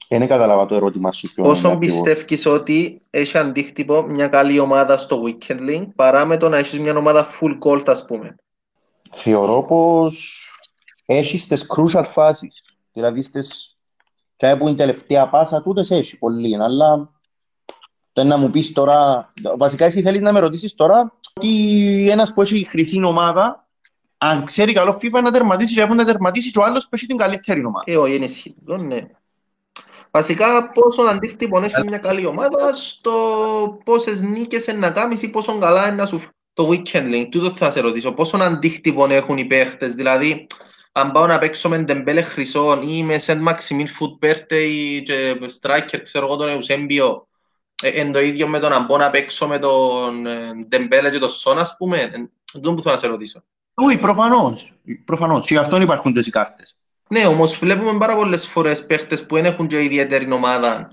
[0.08, 1.34] Δεν κατάλαβα το ερώτημα σου.
[1.34, 6.58] Πόσο πιστεύεις ότι έχει αντίκτυπο μια καλή ομάδα στο weekend link παρά με το να
[6.58, 8.36] έχεις μια ομάδα full gold, ας πούμε;
[9.12, 10.46] Θεωρώ πως
[11.06, 12.48] έχεις τις crucial φάσει.
[12.98, 13.40] Δηλαδή στι.
[14.36, 17.10] Και που είναι τελευταία πάσα, τούτες έχει πολύ, αλλά
[18.12, 19.28] το να μου πεις τώρα.
[19.56, 23.68] Βασικά, εσύ θέλεις να με ρωτήσεις τώρα ότι ένας που έχει χρυσή ομάδα
[24.18, 27.64] αν ξέρει καλό FIFA να τερματίσει και να τερματίσει και ο άλλος πέσει την καλύτερη
[27.64, 27.84] ομάδα.
[27.86, 29.00] Ε, όχι, είναι ισχυρό, ναι.
[30.10, 33.12] Βασικά, πόσο αντίκτυπο έχει μια καλή ομάδα στο
[33.84, 36.20] πόσες νίκες να κάνεις ή πόσο καλά είναι να σου
[36.52, 37.26] το weekend link.
[37.30, 38.12] Τούτο θα σε ρωτήσω.
[38.12, 40.46] Πόσο αντίκτυπο έχουν οι παίχτες, δηλαδή
[40.98, 44.66] αν πάω να παίξω με Ντεμπέλε Χρυσόν ή με Σεντ Μαξιμίλ Φουτ Πέρτε
[45.04, 47.28] και Στράικερ, ξέρω εγώ τον Εουσέμπιο,
[47.94, 50.26] είναι το ίδιο με το να μπω να παίξω με τον
[50.68, 52.10] Ντεμπέλε και τον Σον, ας πούμε.
[52.52, 53.42] Δεν που θέλω να σε ρωτήσω.
[53.74, 54.72] Όχι, προφανώς.
[55.04, 55.46] Προφανώς.
[55.46, 56.76] Και γι' αυτόν υπάρχουν τόσοι κάρτες.
[57.08, 60.92] Ναι, όμως βλέπουμε πάρα πολλές φορές παίχτες που δεν έχουν και ιδιαίτερη ομάδα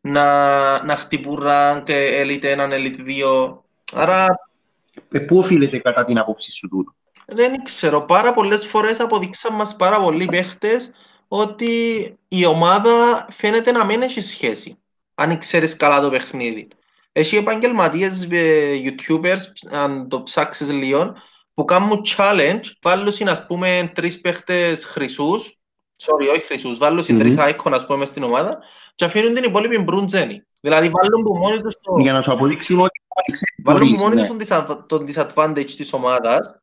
[0.00, 1.84] να, να χτυπούν rank,
[2.22, 3.00] Elite 1, Elite
[3.46, 3.58] 2.
[3.94, 4.26] Άρα...
[5.10, 6.94] Ε, πού οφείλεται κατά την άποψη σου τούτο;
[7.26, 8.04] Δεν ξέρω.
[8.04, 10.90] Πάρα πολλές φορές αποδείξαν μας πάρα πολλοί παίχτες
[11.28, 11.68] ότι
[12.28, 14.78] η ομάδα φαίνεται να μην έχει σχέση.
[15.14, 16.68] Αν ξέρεις καλά το παιχνίδι.
[17.12, 21.14] Έχει επαγγελματίες ε, YouTubers, αν το ψάξεις λίγο,
[21.54, 25.58] που κάνουν challenge, βάλουν ας πούμε τρεις παίχτες χρυσούς,
[25.98, 27.18] sorry, όχι χρυσούς, βάλουν mm-hmm.
[27.18, 28.58] τρεις icon ας πούμε στην ομάδα
[28.94, 30.46] και αφήνουν την υπόλοιπη μπρούντζένη.
[30.60, 31.98] Δηλαδή βάλουν που μόνοι τους το...
[31.98, 33.00] Για να σου αποδείξουν ότι
[33.64, 34.62] βάλουν που μόνοι τους ναι.
[34.86, 36.61] τον disadvantage της ομάδας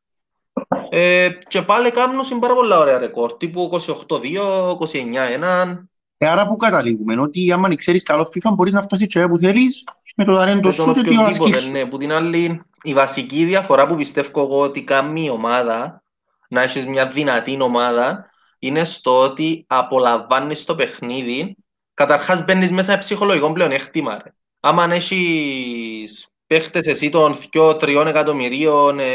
[0.89, 3.69] ε, και πάλι κάνουν πάρα πολλά ωραία ρεκόρ, τύπου
[4.08, 5.88] 28-2, 29-1.
[6.17, 9.84] Ε, άρα που καταλήγουμε, ότι άμα ξέρεις καλός FIFA μπορείς να φτάσεις και που θέλεις
[10.15, 11.71] με το ταλέντο σου και το ασκήσεις.
[11.71, 16.04] Ναι, που την άλλη, η βασική διαφορά που πιστεύω εγώ ότι κάνει η ομάδα,
[16.49, 21.56] να έχεις μια δυνατή ομάδα, είναι στο ότι απολαμβάνεις το παιχνίδι,
[21.93, 24.19] καταρχάς μπαίνεις μέσα σε ψυχολογικό πλεονέκτημα.
[24.23, 24.34] Ρε.
[24.60, 29.06] Άμα αν έχεις παίχτες εσύ των 2-3 εκατομμυρίων, ε,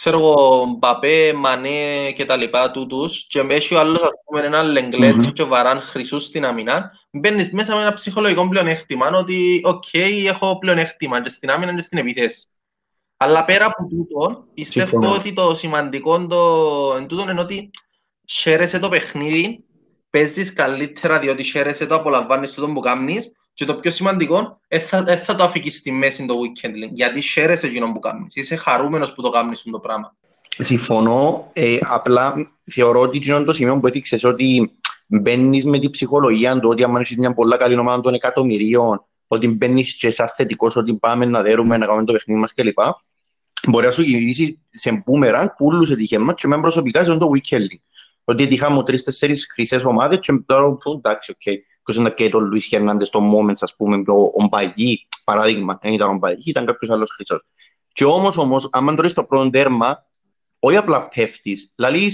[0.00, 4.62] ξέρω εγώ, Μπαπέ, Μανέ και τα λοιπά τούτους και έχει ο άλλος ας πούμε ένα
[4.62, 5.32] Λεγκλέτ mm-hmm.
[5.32, 10.58] και Βαράν χρυσούς στην αμυνά, μπαίνεις μέσα με ένα ψυχολογικό πλεονέκτημα ότι OK, okay, έχω
[10.58, 12.46] πλεονέκτημα και στην άμυνα και στην επίθεση.
[13.16, 17.70] Αλλά πέρα από τούτο, πιστεύω ότι το σημαντικό το, εν τούτο είναι ότι
[18.30, 19.64] χαίρεσαι το παιχνίδι,
[20.10, 25.04] παίζεις καλύτερα διότι χαίρεσαι το, απολαμβάνεις τούτο που κάνεις και το πιο σημαντικό, δεν θα,
[25.24, 28.34] θα το αφήκεις στη μέση το weekend, γιατί χαίρεσαι εκείνο που κάνεις.
[28.34, 30.16] Είσαι χαρούμενος που το κάνεις το πράγμα.
[30.58, 32.34] Συμφωνώ, ε, απλά
[32.64, 36.96] θεωρώ ότι είναι το σημείο που έδειξες ότι μπαίνεις με την ψυχολογία του ότι αν
[36.96, 41.42] έχεις μια πολλά καλή ομάδα των εκατομμυρίων, ότι μπαίνεις και σαν θετικός ότι πάμε να
[41.42, 42.78] δέρουμε, να κάνουμε το παιχνίδι μας κλπ.
[43.68, 47.66] Μπορεί να σου γυρίσει σε boomerang πουλούς έτυχε μας και με προσωπικά σε το weekend.
[48.24, 51.36] Ότι έτυχα τρεις-τέσσερις χρυσές ομάδες και τώρα εντάξει, οκ.
[51.44, 51.56] Okay
[51.90, 56.08] ποιος είναι και τον Λουίς Χερνάντες στο moment, ας πούμε, ο Μπαγί, παράδειγμα, δεν ήταν
[56.08, 57.44] ο Μπαγί, ήταν κάποιος άλλος χρυσός.
[57.92, 60.04] Και όμως, όμως, άμα τώρα στο πρώτο τέρμα,
[60.58, 62.10] όχι απλά πέφτεις, δηλαδή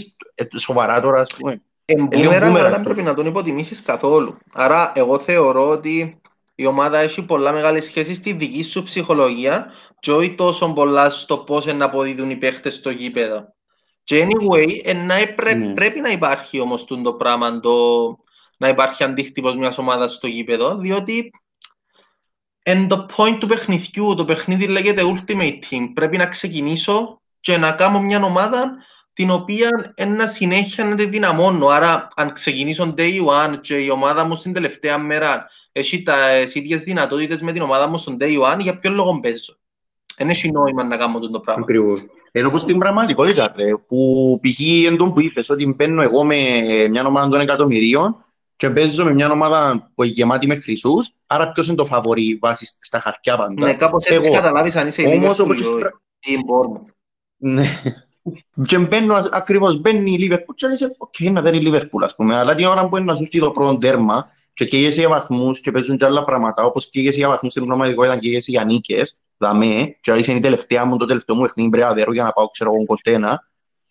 [0.56, 1.62] σοβαρά τώρα, ας πούμε.
[1.84, 4.36] Εμπούμερα, αλλά δεν πρέπει να τον υποτιμήσεις καθόλου.
[4.52, 6.20] Άρα, εγώ θεωρώ ότι
[6.54, 9.66] η ομάδα έχει πολλά μεγάλη σχέση στη δική σου ψυχολογία
[10.00, 13.54] και όχι τόσο πολλά στο πώς να αποδίδουν οι παίχτες στο γήπεδο.
[14.04, 15.72] Και anyway, ναι.
[15.74, 17.72] πρέπει να υπάρχει όμως το πράγμα, το,
[18.56, 21.30] να υπάρχει αντίκτυπος μιας ομάδας στο γήπεδο, διότι
[22.62, 25.90] εν το point του παιχνιδιού, το παιχνίδι λέγεται Ultimate Team.
[25.94, 28.74] Πρέπει να ξεκινήσω και να κάνω μια ομάδα
[29.12, 31.66] την οποία ένα συνέχεια να τη δυναμώνω.
[31.66, 36.82] Άρα, αν ξεκινήσω day one και η ομάδα μου στην τελευταία μέρα έχει τα ίδιες
[36.82, 39.56] δυνατότητες με την ομάδα μου στον day one, για ποιο λόγο παίζω;
[40.16, 41.62] Δεν έχει νόημα να κάνω το πράγμα.
[41.62, 42.00] Ακριβώς.
[42.32, 43.54] Ενώ πως στην πραγματικότητα,
[43.86, 44.60] που π.χ.
[44.86, 46.36] εν που είπες, ότι μπαίνω εγώ με
[46.90, 48.25] μια ομάδα των εκατομμυρίων
[48.56, 52.38] και παίζω με μια ομάδα που είναι γεμάτη με χρυσούς, άρα ποιος είναι το φαβορή
[52.40, 55.56] βάσει στα χαρτιά πάντα; Ναι, κάπως έτσι καταλάβεις αν είσαι η Liverpool
[56.20, 56.92] ή η Bournemouth.
[57.36, 57.82] Ναι.
[58.66, 62.14] Και μπαίνω, ακριβώς μπαίνει η Liverpool και λες, οκ, να δεν είναι η Liverpool, ας
[62.14, 62.36] πούμε.
[62.36, 65.70] Αλλά την ώρα που είναι να σου το πρώτο τέρμα και καίγεσαι για βαθμούς και
[65.70, 69.96] παίζουν και άλλα πράγματα, όπως καίγεσαι για βαθμούς στην πραγματικότητα και καίγεσαι για νίκες, δαμέ,
[70.00, 73.48] και είσαι η τελευταία μου, το τελευταίο μου εθνή μπρεάδερο για να πάω, ξέρω, κολτένα.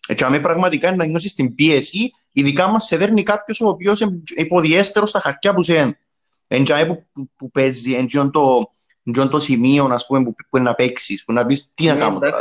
[0.08, 4.22] Έτσι, αμέ πραγματικά να νιώσεις την πίεση ειδικά μας σε δέρνει κάποιος ο οποίος είναι
[4.36, 6.00] υποδιέστερος στα χαρτιά που σε
[6.48, 8.72] εντιαέ που, που, που παίζει, εντιόν το,
[9.04, 12.00] εντιόν το σημείο ας πούμε, που, που να παίξεις, που να πεις τι να ναι,
[12.00, 12.38] κάνω τώρα.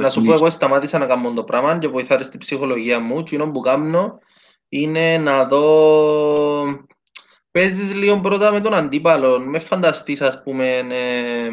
[0.00, 3.38] Να σου πω εγώ σταμάτησα να κάνω το πράγμα και βοηθάρε στην ψυχολογία μου και
[3.38, 4.18] που κάνω
[4.68, 6.86] είναι να δω
[7.50, 9.40] παίζεις λίγο πρώτα με τον αντίπαλο.
[9.40, 11.50] Μες φανταστείς, ας πούμε, ε,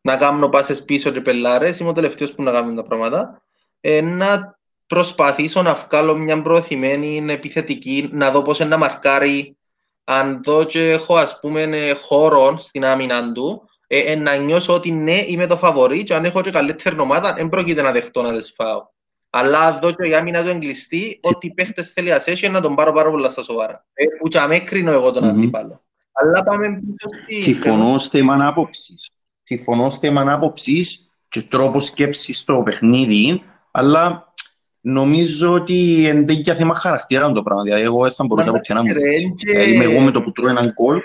[0.00, 1.78] να κάνω πάσες πίσω και πελάρες.
[1.78, 3.43] Είμαι ο τελευταίος που να κάνω τα πράγματα.
[3.86, 9.56] Ε, να προσπαθήσω να βγάλω μια προωθημένη επιθετική, να δω πώς να μαρκάρει.
[10.04, 14.90] Αν δω και έχω ας πούμε χώρο στην άμυνα του, ε, ε, να νιώσω ότι
[14.90, 18.36] ναι, είμαι το φαβορή και αν έχω και καλύτερη ομάδα, δεν πρόκειται να δεχτώ να
[18.36, 18.86] τις φάω.
[19.30, 22.74] Αλλά δω και η άμυνα του εγκλειστεί, ότι οι παίχτες θέλει να σέσει να τον
[22.74, 23.86] πάρω πάρα πολλά στα σοβαρά.
[23.94, 25.28] Ε, που και αμέ κρίνω εγώ τον mm-hmm.
[25.28, 25.80] αντίπαλο.
[26.12, 27.40] Αλλά πάμε πίσω στη...
[27.40, 29.10] Συμφωνώ θέμα ανάποψης.
[29.42, 33.42] Συμφωνώ θέμα ανάποψης και τρόπος σκέψης στο παιχνίδι,
[33.76, 34.34] αλλά
[34.80, 37.62] νομίζω ότι είναι για θέμα χαρακτήρα το πράγμα.
[37.62, 39.34] Δηλαδή, εγώ θα μπορούσα να πω να μου δηλαδή,
[39.72, 41.00] Είμαι εγώ με το που τρώω έναν κόλ.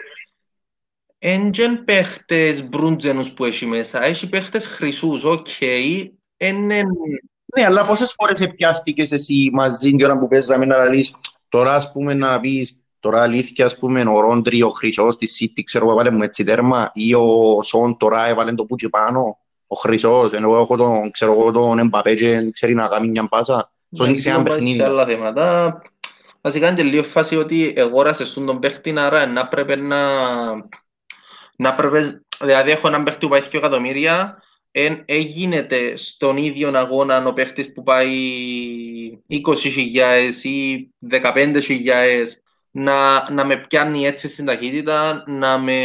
[1.20, 5.48] Έντζεν παίχτες μπρούντζενους που έχει μέσα, έχει παίχτες χρυσούς, οκ.
[7.56, 11.16] Ναι, αλλά πόσες φορές επιάστηκες εσύ μαζί την ώρα που παίζαμε να λύσεις,
[11.50, 15.62] τώρα ας πούμε να πεις, τώρα αλήθεια ας πούμε ο Ρόντρι, ο Χρυσός της City,
[15.64, 19.38] ξέρω εγώ έβαλε μου έτσι τέρμα, ή ο Σον τώρα έβαλε το πούτσι πάνω,
[19.72, 23.28] ο Χρυσός, ενώ εγώ έχω τον, ξέρω εγώ τον Εμπαπέ και ξέρει να κάνει μια
[23.28, 23.72] πάσα.
[23.98, 24.82] Σωστή σε ένα παιχνίδι.
[24.82, 25.82] άλλα θέματα.
[26.42, 30.00] Βασικά είναι και λίγο φάση ότι αγόρασες τον παίχτη, άρα να πρέπει να...
[31.56, 37.26] να πρέπει, δηλαδή έχω έναν παίχτη που πάει 2 εκατομμύρια, εν, έγινεται στον ίδιο αγώνα
[37.26, 38.18] ο παίχτης που πάει
[39.30, 41.62] 20.000 ή 15.000
[42.72, 45.84] να, να με πιάνει έτσι στην ταχύτητα, να, με,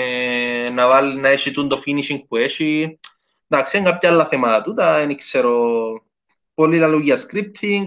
[0.71, 2.99] να, βάλει, να έχει το finishing που έχει.
[3.49, 5.83] Εντάξει, είναι κάποια άλλα θέματα τούτα, δεν ξέρω
[6.55, 7.85] πολύ λαλούγια scripting.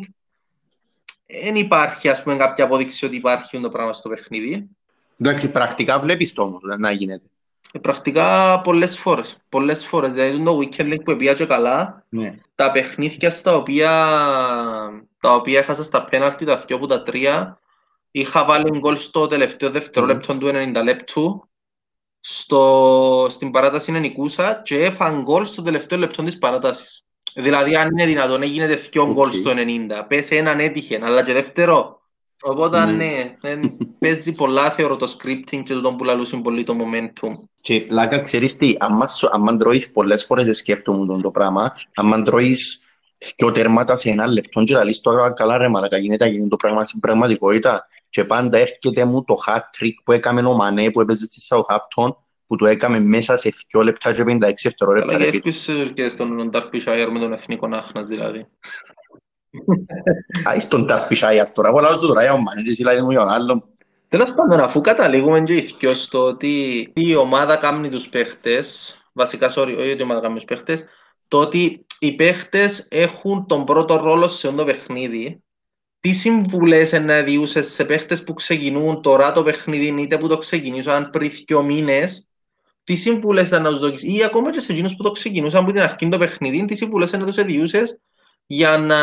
[1.43, 4.67] Δεν υπάρχει, ας πούμε, κάποια απόδειξη ότι υπάρχει το πράγμα στο παιχνίδι.
[5.19, 7.25] Εντάξει, πρακτικά βλέπεις το όμως να γίνεται.
[7.71, 9.37] Ε, πρακτικά πολλές φορές.
[9.49, 10.13] Πολλές φορές.
[10.13, 12.35] Δηλαδή το weekend link που πήγα καλά, ναι.
[12.55, 13.89] τα παιχνίδια στα οποία,
[15.19, 17.59] τα οποία έχασα στα πέναλτι, τα δυο από τα τρία,
[18.11, 20.39] είχα βάλει γκολ στο τελευταίο δευτερόλεπτο mm.
[20.39, 21.47] του 90 λεπτού,
[22.29, 27.05] στο, στην παράταση είναι νικούσα και έφαν γκολ στο τελευταίο λεπτό της παράτασης.
[27.35, 29.55] Δηλαδή αν είναι δυνατόν, έγινε δυο γκολ στο 90.
[30.07, 32.01] Πες έναν έτυχε, αλλά και δεύτερο.
[32.41, 33.59] Οπότε ναι, ναι
[33.99, 37.33] παίζει πολλά θεωρώ το scripting και το που λαλούσουν πολύ το momentum.
[37.61, 38.75] Και πλάκα ξέρεις τι,
[39.31, 42.87] αν τρώεις πολλές φορές σκέφτομαι το πράγμα, αν τρώεις
[43.37, 46.85] δυο τέρματα σε ένα λεπτό και λαλείς τώρα καλά ρε μαλακα γίνεται γίνει το πράγμα
[46.85, 51.25] στην πραγματικότητα και πάντα έρχεται μου το hat trick που έκαμε ο Μανέ που έπαιζε
[51.25, 52.15] στη Southampton
[52.45, 55.13] που το έκαμε μέσα σε 2 λεπτά και 56 δευτερόλεπτα.
[55.13, 55.51] Αλλά γιατί
[55.93, 58.47] και στον Darby Shire με τον εθνικό Άχνας δηλαδή.
[60.49, 63.69] Α, στον Darby Shire τώρα, εγώ λάζω τώρα, ο Μανές, δηλαδή μου τον άλλο.
[64.09, 69.75] Τέλος πάντων, αφού καταλήγουμε και ηθικιό στο ότι η ομάδα κάνει τους παίχτες, βασικά, sorry,
[69.77, 70.85] όχι ότι η ομάδα κάνει τους παίχτες,
[71.27, 75.43] το ότι οι παίχτες έχουν τον πρώτο ρόλο σε αυτό το παιχνίδι
[76.07, 81.09] τι συμβουλές να διούσε σε παίχτες που ξεκινούν τώρα το παιχνίδι, είτε που το ξεκινήσαν
[81.09, 82.27] πριν δύο μήνες,
[82.83, 85.71] τι συμβουλές θα να τους δώσεις, ή ακόμα και σε εκείνους που το ξεκινούσαν από
[85.71, 87.99] την αρχή το παιχνίδι, τι συμβουλές να τους διούσε
[88.45, 88.97] για να,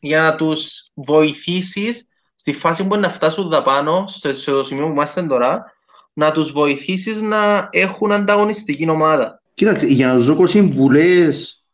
[0.00, 4.92] για να τους βοηθήσεις στη φάση που να φτάσουν δαπάνω, σε, σε το σημείο που
[4.92, 5.64] είμαστε τώρα,
[6.12, 11.64] να τους βοηθήσεις να έχουν ανταγωνιστική ομάδα; Κοίταξε, για να τους δώσω συμβουλές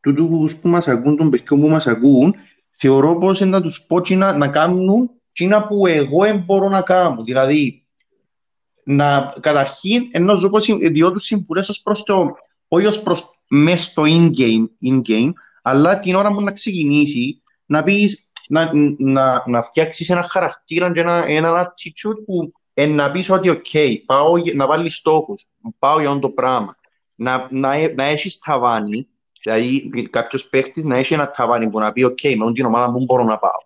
[0.00, 2.34] του που μας ακούν, των παιχτών που μας ακούν,
[2.76, 7.22] θεωρώ πως να τους πω να, να κάνουν εκείνα που εγώ δεν μπορώ να κάνω.
[7.22, 7.86] Δηλαδή,
[8.84, 12.36] να, καταρχήν, ενώ ζω πως διώ τους συμβουλές ως προς το,
[12.68, 15.32] όχι ως προς μες στο in-game, in-game,
[15.62, 21.00] αλλά την ώρα μου να ξεκινήσει, να πεις, να, να, να φτιάξεις ένα χαρακτήρα και
[21.00, 25.46] ένα, ένα attitude που ε, να πεις ότι ok, πάω να βάλεις στόχους,
[25.78, 26.76] πάω για το πράγμα,
[27.14, 29.08] να, να, να έχεις ταβάνι,
[29.44, 33.04] Δηλαδή κάποιος παίχτης να έχει ένα ταβάνι που να πει: OK, με την ομάδα μου
[33.04, 33.62] μπορώ να πάω.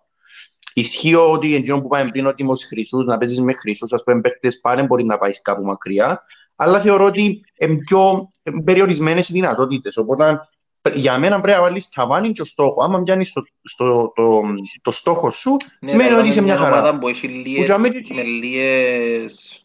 [0.73, 4.21] Ισχύει ότι εντύπωση που πάμε πριν ότι είμαι χρυσούς, να παίζεις με χρυσούς, ας πούμε,
[4.21, 6.23] παίχτες πάνε μπορεί να πάεις κάπου μακριά.
[6.55, 8.29] Αλλά θεωρώ ότι είναι πιο
[8.63, 9.97] περιορισμένες οι δυνατότητες.
[9.97, 10.49] Οπότε
[10.93, 12.85] για μένα πρέπει να βάλεις ταβάνι και στόχος.
[12.85, 14.41] Άμα πιάνει το, στο, το,
[14.81, 16.79] το, στόχο σου, ναι, σημαίνει ότι είσαι μια χαρά.
[16.79, 19.63] Ομάδα που έχει λίγες, με λίγες...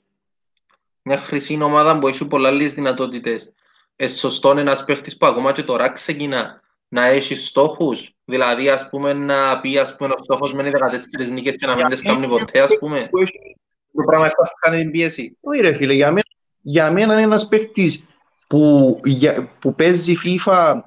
[1.02, 3.52] Μια χρυσή ομάδα που έχει πολλά λίγες δυνατότητες
[3.96, 9.12] ε, σωστό ένας παίχτης που ακόμα και τώρα ξεκινά να έχει στόχους, δηλαδή ας πούμε
[9.12, 12.60] να πει ας πούμε ο στόχος με 14 νίκες και να μην τις κάνει ποτέ
[12.60, 13.08] ας πούμε.
[13.92, 15.36] Το πράγμα αυτό κάνει την πίεση.
[15.40, 16.22] Όχι ρε φίλε, για μένα,
[16.60, 18.04] για μένα είναι ένας παίχτης
[18.46, 20.80] που, για, που παίζει FIFA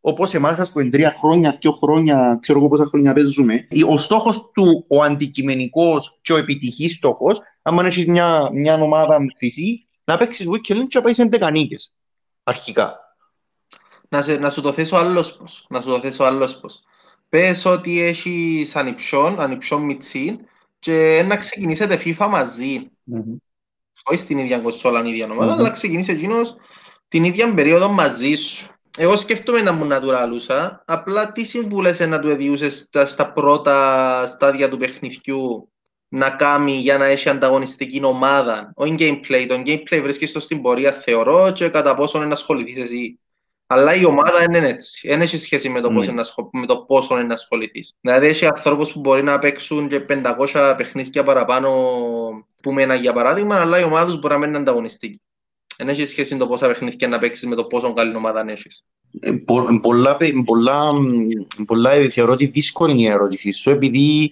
[0.00, 4.50] όπως εμάς που είναι τρία χρόνια, δύο χρόνια, ξέρω εγώ πόσα χρόνια παίζουμε, ο στόχος
[4.50, 10.46] του, ο αντικειμενικός και ο επιτυχής στόχος, αν έχεις μια, μια ομάδα χρυσή, να παίξεις
[10.48, 11.92] weekend και να πάεις σε 11 νίκες
[12.48, 13.16] αρχικά.
[14.08, 15.66] Να, σε, να σου το θέσω άλλος πώς.
[15.68, 16.82] Να σου το θέσω άλλος πώς.
[17.28, 20.38] Πες ότι έχεις ανυψιόν, ανυψιόν μιτσί
[20.78, 22.90] και να ξεκινήσετε FIFA μαζί.
[23.14, 23.36] Mm-hmm.
[24.04, 25.58] Όχι στην ίδια κοσόλα, την ίδια ομάδα, mm-hmm.
[25.58, 26.56] αλλά ξεκινήσει εκείνος
[27.08, 28.66] την ίδια περίοδο μαζί σου.
[28.98, 33.32] Εγώ σκέφτομαι να μου να του ραλούσα, απλά τι συμβούλες να του εδιούσες στα, στα
[33.32, 35.72] πρώτα στάδια του παιχνιδιού;
[36.08, 38.72] Να κάνει για να έχει ανταγωνιστική ομάδα.
[38.74, 39.46] Όχι gameplay.
[39.48, 43.18] Το gameplay βρίσκεται στην πορεία, θεωρώ, και κατά πόσο να ασχοληθεί εσύ.
[43.70, 45.08] Αλλά η ομάδα δεν είναι έτσι.
[45.08, 46.22] Δεν έχει σχέση με το, πώς ναι.
[46.52, 47.80] με το πόσο είναι να ασχοληθεί.
[48.00, 50.04] Δηλαδή, έχει ανθρώπους που μπορεί να παίξουν και
[50.52, 51.70] 500 παιχνίδια παραπάνω
[52.62, 55.20] που μένα για παράδειγμα, αλλά η ομάδα του μπορεί να μην είναι ανταγωνιστική.
[55.76, 58.84] Δεν έχει σχέση με το πόσα παιχνίδια να παίξεις με το πόσο καλή ομάδα έχεις.
[59.20, 60.92] Ε, πολλά, πολλά,
[61.66, 64.30] πολλά θεωρώ ότι δύσκολη είναι η ερώτηση σου, επειδή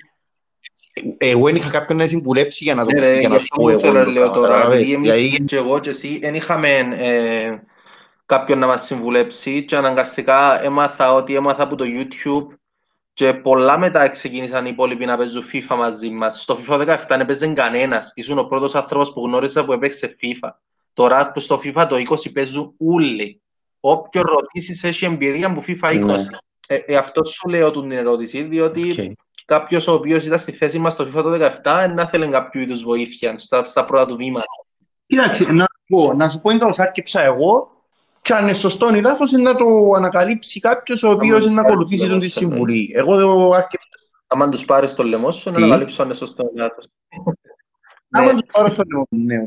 [1.18, 3.78] εγώ δεν είχα κάποιον να συμβουλέψει για να το, ναι, για να πω εγώ.
[3.78, 7.58] Θέλω, λέω τώρα, επειδή εμείς και εγώ και εσύ δεν είχαμε ε,
[8.26, 12.56] κάποιον να μας συμβουλέψει και αναγκαστικά έμαθα ότι έμαθα από το YouTube
[13.12, 16.40] και πολλά μετά ξεκίνησαν οι υπόλοιποι να παίζουν FIFA μαζί μας.
[16.40, 18.12] Στο FIFA 17 δεν έπαιζε κανένας.
[18.14, 20.48] Ήσουν ο πρώτος άνθρωπος που γνώρισα που έπαιξε FIFA.
[20.92, 23.40] Τώρα που στο FIFA το 20 παίζουν όλοι.
[23.80, 26.04] Όποιο ρωτήσεις έχει εμπειρία από FIFA 20.
[26.04, 26.14] Ναι.
[26.66, 29.12] Ε, ε, αυτό σου λέω την ερώτηση, διότι okay.
[29.44, 32.82] Κάποιος ο οποίος ήταν στη θέση μας στο FIFA το 17 να θέλει κάποιο είδους
[32.82, 34.46] βοήθεια στα, στα πρώτα του βήματα.
[35.06, 37.70] Κοίταξε, να, πω, να σου πω είναι το άρκεψα εγώ
[38.22, 42.08] και αν είναι σωστό ή λάθος είναι να το ανακαλύψει κάποιος ο οποίος να ακολουθήσει
[42.08, 42.92] τον τη συμβουλή.
[42.94, 43.88] Εγώ το άρκεψα.
[44.26, 46.88] Αν τους πάρεις το λαιμό σου, να ανακαλύψεις αν είναι σωστό ή λάθος.
[48.10, 49.46] Αν τους πάρεις το λαιμό σου, ναι.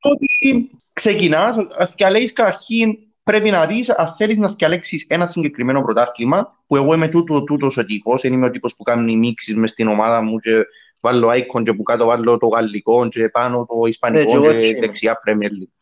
[0.00, 1.56] ότι ξεκινάς
[1.94, 6.94] και λέει καταρχήν πρέπει να δεις αν θέλεις να διαλέξεις ένα συγκεκριμένο πρωτάθλημα που εγώ
[6.94, 10.22] είμαι τούτο, τούτος ο τύπος, δεν είμαι ο τύπος που κάνει μίξεις μες στην ομάδα
[10.22, 10.64] μου και
[11.00, 15.48] βάλω icon και που κάτω βάλω το γαλλικό και πάνω το ισπανικό και δεξιά Premier
[15.48, 15.74] League.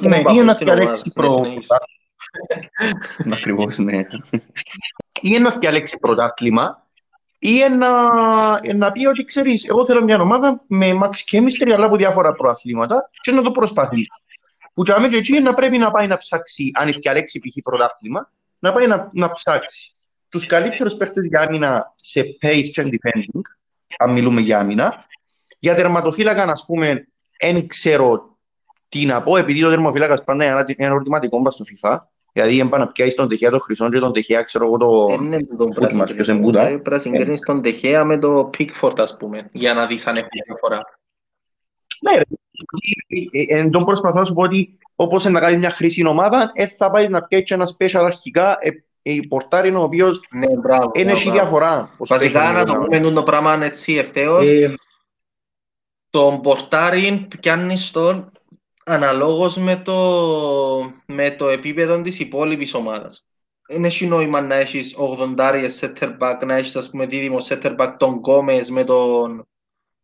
[0.00, 1.76] Ναι, ή να διαλέξει πρωτάθλημα.
[3.36, 4.00] Ακριβώς, ναι.
[5.20, 6.88] Ή να διαλέξει πρωτάθλημα
[7.38, 11.96] ή να, να πει ότι ξέρεις, εγώ θέλω μια ομάδα με max chemistry αλλά από
[11.96, 14.10] διάφορα προαθλήματα και να το προσπαθήσει.
[14.74, 17.62] Που και και εκεί να πρέπει να πάει να ψάξει, αν διαλέξει π.χ.
[17.62, 19.92] πρωτάθλημα, να πάει να, να ψάξει
[20.28, 23.40] τους καλύτερους παίχτες για άμυνα σε pace and defending,
[23.98, 25.04] αν μιλούμε για άμυνα.
[25.58, 27.08] Για τερματοφύλακα, να πούμε,
[27.40, 28.38] δεν ξέρω
[28.88, 31.96] τι να πω, επειδή το τερμοφύλακα πάντα είναι ένα ερωτηματικό μπας στο FIFA.
[32.32, 35.14] Δηλαδή, δεν πάει να πιάσει τον τεχέα των χρυσών και τον τεχέα, ξέρω εγώ το.
[35.14, 36.04] Είναι τον πράσινο.
[36.04, 36.64] Ποιο εμπούτα.
[36.64, 40.28] Πρέπει να συγκρίνει τον τεχέα με το Pickford, ας πούμε, για να δεις αν έχει
[40.46, 40.80] διαφορά.
[42.00, 42.20] Ναι,
[43.48, 46.90] εν τον προσπαθώ να σου πω ότι όπως να κάνει μια χρήση ομάδα, έτσι θα
[46.90, 48.58] πάει να πιάσει ένα special αρχικά
[49.02, 51.94] η πορτάρι είναι ο οποίος ναι, μπράβο, είναι έχει διαφορά.
[51.98, 54.46] Βασικά να το πούμε το πράγμα έτσι ευθέως.
[54.46, 54.74] Ε,
[56.10, 58.30] τον πορτάρι πιάνει τον
[58.84, 59.96] αναλόγως με το,
[61.06, 63.24] με το επίπεδο της υπόλοιπης ομάδας.
[63.68, 64.96] Δεν έχει νόημα να έχεις
[65.36, 69.48] 80 center back, να έχεις ας πούμε δίδυμο center back τον Γκόμες με τον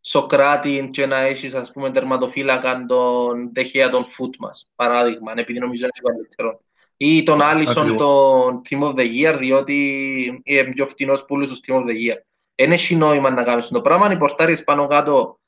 [0.08, 5.84] Σοκράτη και να έχεις ας πούμε τερματοφύλακα τον Τεχέα τον Φούτ μας, παράδειγμα, επειδή νομίζω
[5.84, 6.60] είναι καλύτερο.
[6.96, 11.60] Ή τον Άλισον τον Team of the Year, διότι είναι πιο φτηνός που όλους τους
[11.66, 12.16] Team of the Year.
[12.54, 15.38] Δεν έχει νόημα να κάνεις το πράγμα, οι πορτάρεις πάνω κάτω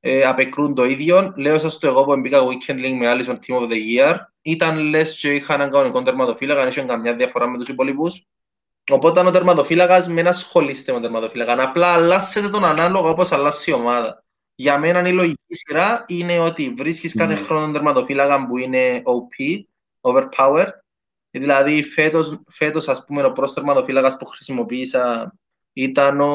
[0.00, 1.32] ε, απεκρούν το ίδιο.
[1.36, 4.16] Λέω σας το εγώ που μπήκα Weekend Link με Άλισον Team of the Year.
[4.42, 8.26] Ήταν λες και είχα έναν κανονικό τερματοφύλακα, δεν είχε καμιά διαφορά με τους υπολοιπούς.
[8.88, 11.62] Οπότε ο τερματοφύλακας με ασχολείστε με τον τερματοφύλακα.
[11.62, 14.24] Απλά αλλάσετε τον ανάλογα όπως αλλάσει η ομάδα.
[14.54, 17.42] Για μένα η λογική σειρά είναι ότι βρίσκεις κάθε mm.
[17.44, 19.62] χρόνο τερματοφύλακα που είναι OP,
[20.00, 20.68] overpowered.
[21.30, 25.34] Δηλαδή φέτος, φέτος ας πούμε ο πρώτος τερματοφύλακας που χρησιμοποίησα
[25.72, 26.34] ήταν ο,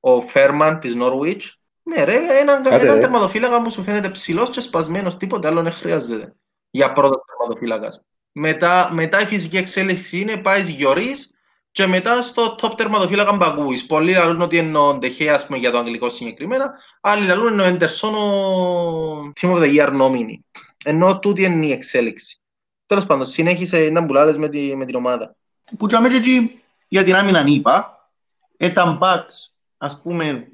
[0.00, 1.42] ο Φέρμαν της Norwich.
[1.82, 6.34] Ναι ρε, έναν, έναν τερματοφύλακα που σου φαίνεται ψηλός και σπασμένος, τίποτα άλλο δεν χρειάζεται
[6.70, 8.00] για πρώτος τερματοφύλακας.
[8.38, 11.34] Μετά, μετά η φυσική εξέλιξη είναι πάει γιορείς
[11.70, 13.86] και μετά στο top τερματοφύλακα μπαγκούεις.
[13.86, 16.74] Πολλοί λαλούν ότι είναι ο Ντεχέ, ας πούμε, για το αγγλικό συγκεκριμένα.
[17.00, 20.60] Άλλοι λαλούν είναι ο Έντερσον ο Team of the Year nominee.
[20.84, 22.40] Ενώ τούτη είναι η εξέλιξη.
[22.86, 25.36] Τέλος πάντων, συνέχισε να μπουλάρες με, τη, με την ομάδα.
[25.78, 28.08] Που και εκεί για την άμυνα είπα,
[28.56, 30.48] ήταν μπακς, ας πούμε,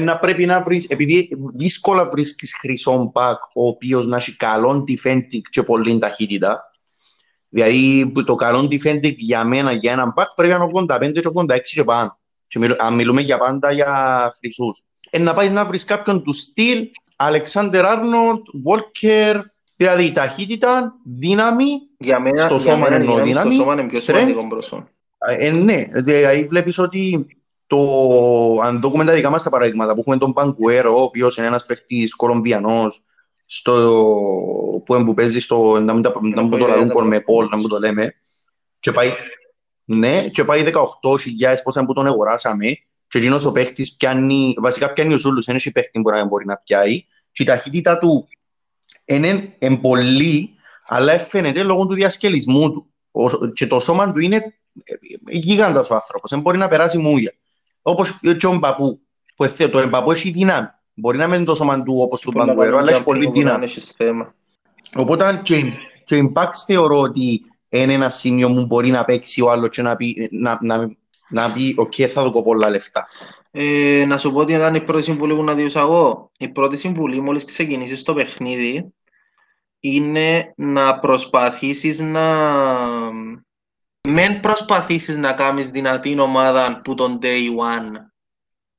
[0.00, 5.40] να πρέπει να βρεις, επειδή δύσκολα βρίσκεις χρυσό μπακ, ο οποίος να έχει καλό defending
[5.50, 6.72] και πολύ ταχύτητα,
[7.54, 11.58] Δηλαδή το καλό defending για μένα για έναν πακ πρέπει να είναι 85 και 86
[11.60, 12.18] και πάνω.
[12.46, 14.82] Και αν μιλούμε για πάντα για χρυσούς.
[15.10, 19.36] Ε, να πάει να βρεις κάποιον του στυλ, Αλεξάνδερ Άρνοντ, Βόλκερ,
[19.76, 24.88] δηλαδή ταχύτητα, δύναμη, για μένα, στο σώμα εννοώ δύναμη, στο σώμα είναι πιο σημαντικό μπροσό.
[25.38, 27.26] Ε, ναι, δηλαδή βλέπεις ότι
[27.66, 27.78] το,
[28.62, 31.66] αν δούμε τα δικά μας τα παραδείγματα που έχουμε τον Παγκουέρο, ο οποίος είναι ένας
[31.66, 33.02] παίχτης Κολομβιανός,
[33.56, 37.68] στο, που, που παίζει στο, να μην, να μην το λαλούν με Πολ, να μην
[37.68, 38.14] το λέμε.
[38.80, 39.12] Και πάει,
[39.84, 40.72] ναι, και πάει 18.000
[41.62, 42.66] πόσα που τον αγοράσαμε
[43.08, 46.56] και εκείνος ο παίχτης πιάνει, βασικά πιάνει ο Ζούλους, είναι παίχτη που να μπορεί να
[46.56, 48.28] πιάει και η ταχύτητα του
[49.04, 50.54] είναι πολύ,
[50.86, 52.92] αλλά φαίνεται λόγω του διασκελισμού του.
[53.54, 54.54] Και το σώμα του είναι
[55.28, 57.32] γίγαντας ο άνθρωπος, δεν μπορεί να περάσει μούγια.
[57.82, 59.00] Όπως και ο Μπαπού,
[59.36, 60.68] που το Εμπαπού έχει δύναμη.
[60.94, 63.66] Μπορεί να μην είναι τόσο μαντού όπως το Μπαγκουέρο, αλλά έχει πολύ δύναμη.
[64.94, 65.62] Οπότε και,
[66.04, 69.96] και Impact θεωρώ ότι είναι ένα σημείο που μπορεί να παίξει ο άλλος και να
[69.96, 70.90] πει, να, να,
[71.28, 73.06] να πει «ΟΚ, θα δω πολλά λεφτά».
[73.50, 76.30] Ε, να σου πω ότι ήταν η πρώτη συμβουλή που να διούσα εγώ.
[76.38, 78.92] Η πρώτη συμβουλή μόλις ξεκινήσεις το παιχνίδι
[79.80, 82.22] είναι να προσπαθήσεις να...
[84.08, 87.92] Μεν προσπαθήσεις να κάνεις δυνατή ομάδα που τον day one.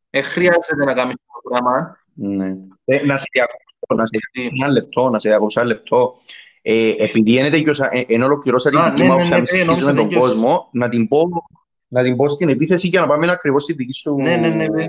[0.09, 1.97] Ε, χρειάζεται να κάνεις το πράγμα.
[2.15, 2.47] Ναι.
[2.85, 4.19] Ε, να σε διακόψω, να σε
[4.55, 6.13] ένα λεπτό, να σε διακόψω ένα λεπτό.
[6.61, 10.89] Ε, επειδή είναι τελειώσα, ε, ενώ ολοκληρώσα την δική μου άποψη με τον κόσμο, να
[10.89, 11.27] την, πω,
[11.87, 14.67] να την πω στην επίθεση για να πάμε ακριβώς στη δική σου ναι, ναι, ναι,
[14.67, 14.85] ναι.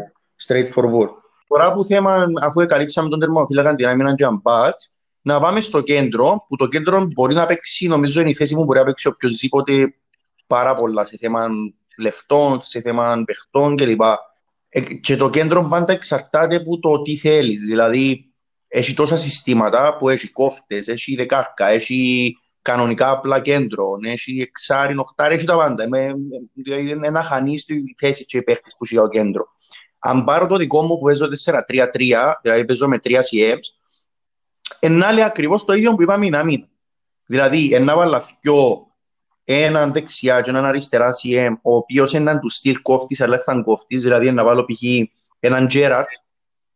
[0.46, 1.10] straight forward.
[1.48, 4.70] Τώρα που θέμα, αφού εκαλύψαμε τον τερματοφύλακα την άμυνα jump
[5.26, 8.64] να πάμε στο κέντρο, που το κέντρο μπορεί να παίξει, νομίζω είναι η θέση μου,
[8.64, 9.94] μπορεί να παίξει οποιοδήποτε
[10.46, 11.48] πάρα πολλά σε θέμα
[11.96, 14.00] λεφτών, σε θέμα παιχτών κλπ.
[14.76, 17.60] Ε, και το κέντρο πάντα εξαρτάται από το τι θέλεις.
[17.60, 18.32] Δηλαδή,
[18.68, 25.34] έχει τόσα συστήματα που έχει κόφτες, έχει δεκάρκα, έχει κανονικά απλά κέντρο, έχει εξάρι, νοχτάρι,
[25.34, 25.84] έχει τα πάντα.
[26.52, 29.46] Δηλαδή, είναι ένα χανί στη θέση και παίχτης που έχει το κέντρο.
[29.98, 33.94] Αν πάρω το δικό μου που παίζω 4-3-3, δηλαδή παίζω με 3 CMs,
[34.78, 36.68] ενά λέει ακριβώς το ίδιο που είπαμε να μην.
[37.26, 38.85] Δηλαδή, ένα βάλα δυο,
[39.48, 44.02] έναν δεξιά και έναν αριστερά CM, ο οποίος έναν του στυλ κόφτης, αλλά ήταν κόφτης,
[44.02, 44.82] δηλαδή να βάλω π.χ.
[45.40, 46.08] έναν Τζέραρτ,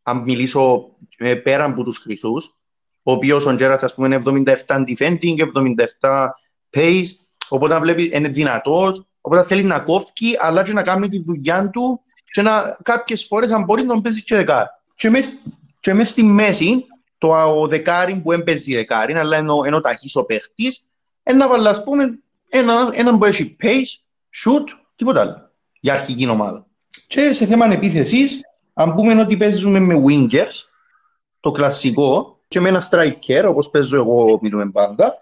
[0.03, 2.55] αν μιλήσω ε, πέρα από τους χρυσούς,
[3.03, 4.23] ο οποίος ο Τζέραρτ, ας πούμε, είναι
[4.67, 5.37] 77 defending,
[6.01, 6.27] 77
[6.77, 7.07] pace,
[7.49, 12.01] οπότε βλέπεις είναι δυνατός, οπότε θέλει να κόφει, αλλά και να κάνει τη δουλειά του
[12.31, 14.69] και να, κάποιες φορές αν μπορεί να τον παίζει και δεκάρι.
[14.95, 15.31] Και μέσα
[15.81, 16.85] και μες στη μέση,
[17.19, 20.89] το δεκάρι που έμπαιζε δεκάρι, αλλά ενώ, ενώ ταχύς ο παίχτης,
[21.23, 22.19] ένα βάλα, ας πούμε,
[22.51, 23.91] έναν ένα που έχει pace,
[24.45, 24.65] shoot,
[24.97, 26.67] τίποτα άλλο, για αρχική ομάδα.
[27.07, 28.41] Και σε θέμα επίθεσης,
[28.73, 30.55] αν πούμε ότι παίζουμε με wingers,
[31.41, 35.19] το κλασικό, και με ένα striker, όπως παίζω εγώ, μιλούμε πάντα,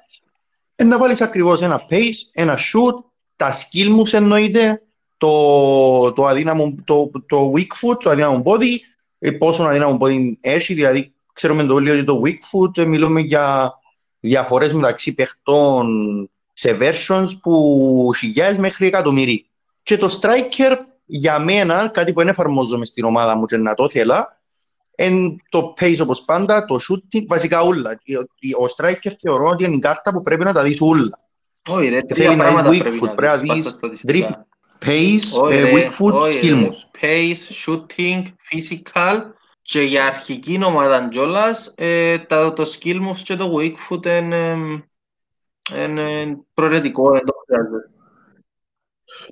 [0.84, 3.04] να βάλεις ακριβώς ένα pace, ένα shoot,
[3.36, 4.82] τα skill μου εννοείται,
[5.16, 8.80] το, το, αδύναμο, το, το weak foot, το αδύναμο πόδι,
[9.18, 13.20] ε, πόσο αδύναμο πόδι έχει, δηλαδή ξέρουμε το όλοι ότι το weak foot ε, μιλούμε
[13.20, 13.74] για
[14.20, 15.86] διαφορές μεταξύ παιχτών
[16.58, 19.44] σε versions που χιλιάδες μέχρι εκατομμύρια.
[19.82, 23.84] Και το striker για μένα, κάτι που δεν εφαρμόζομαι στην ομάδα μου και να το
[23.84, 24.40] ήθελα,
[24.96, 28.00] είναι το pace όπως πάντα, το shooting, βασικά όλα.
[28.58, 31.18] Ο striker θεωρώ ότι είναι η κάρτα που πρέπει να τα δεις όλα.
[31.68, 34.46] Όχι ρε, τρία πράγματα πρέπει να δεις, πρέπει να
[34.86, 36.80] Pace, uh, weak foot, skill moves.
[37.00, 39.16] Pace, shooting, physical
[39.62, 44.56] και για αρχική ομάδα κιόλας ε, το, το skill moves και το weak foot είναι,
[45.76, 47.90] είναι προαιρετικό, δεν το χρειάζεται.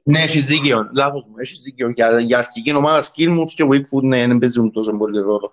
[0.02, 1.88] Ναι, έχεις δίκαιο, λάθος μου, έχεις δίκαιο.
[1.90, 5.52] Για, για αρχική ομάδα skill moves και weak foot ναι, δεν παίζουν τόσο πολύ ρόλο.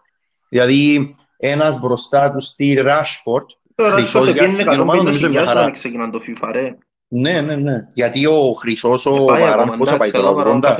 [0.49, 5.71] Δηλαδή, ένας μπροστά τους στη Rashford, Τώρα, Rashford για την ομάδα νομίζω μια χαρά.
[5.71, 6.77] ξεκινάνε το FIFA, ρε.
[7.07, 7.87] Ναι, ναι, ναι.
[7.93, 10.77] Γιατί ο Χρυσός, ο Βαράν, πόσα πάει τώρα, 80.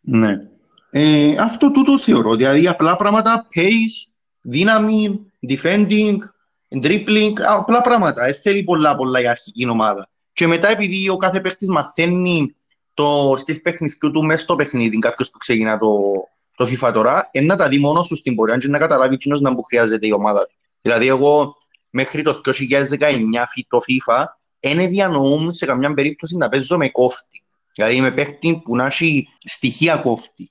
[0.00, 0.38] Ναι.
[0.90, 2.34] Ε, αυτό τούτο θεωρώ.
[2.36, 6.16] Δηλαδή απλά πράγματα, pace, δύναμη, defending,
[6.82, 8.24] dribbling, απλά πράγματα.
[8.24, 10.08] Δεν θέλει πολλά πολλά η αρχική ομάδα.
[10.32, 12.54] Και μετά επειδή ο κάθε παίχτης μαθαίνει
[12.94, 16.02] το στυλ παιχνιδιού του μέσα στο παιχνίδι, κάποιος που ξεκινά το,
[16.56, 19.40] το FIFA τώρα, είναι να τα δει μόνος σου στην πορεία και να καταλάβει κοινός
[19.40, 20.48] να που χρειάζεται η ομάδα.
[20.80, 21.56] Δηλαδή εγώ
[21.90, 22.52] μέχρι το 2019
[23.68, 24.24] το FIFA
[24.60, 27.42] δεν διανοούν σε καμιά περίπτωση να παίζω με κόφτη.
[27.74, 30.50] Δηλαδή με παίχτη που να έχει στοιχεία κόφτη.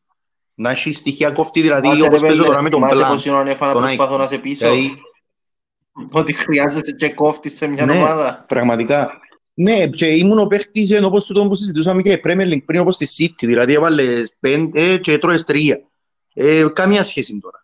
[0.56, 2.98] Να έχει στοιχεία κόφτη, δηλαδή όπως παίζω τώρα με τον πλάν.
[2.98, 4.92] Μάσε πόσο να προσπαθώ να σε πείσω; Δηλαδή...
[6.12, 8.46] Ότι χρειάζεται και κόφτη σε μια ναι, ομάδα.
[8.48, 9.12] πραγματικά.
[9.54, 13.08] Ναι, και ήμουν ο παίχτης όπως το που συζητούσαμε και Premier League πριν όπως στη
[13.18, 15.82] City, δηλαδή έβαλες πέντε και έτρωες τρία.
[16.34, 17.64] Ε, καμία σχέση τώρα.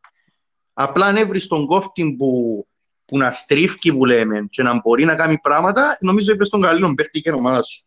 [0.74, 2.64] Απλά αν έβρεις τον κόφτη που
[3.10, 6.94] που να στρίφει που λέμε και να μπορεί να κάνει πράγματα, νομίζω ότι τον καλύτερο
[6.94, 7.84] παίχτη και ομάδα σου.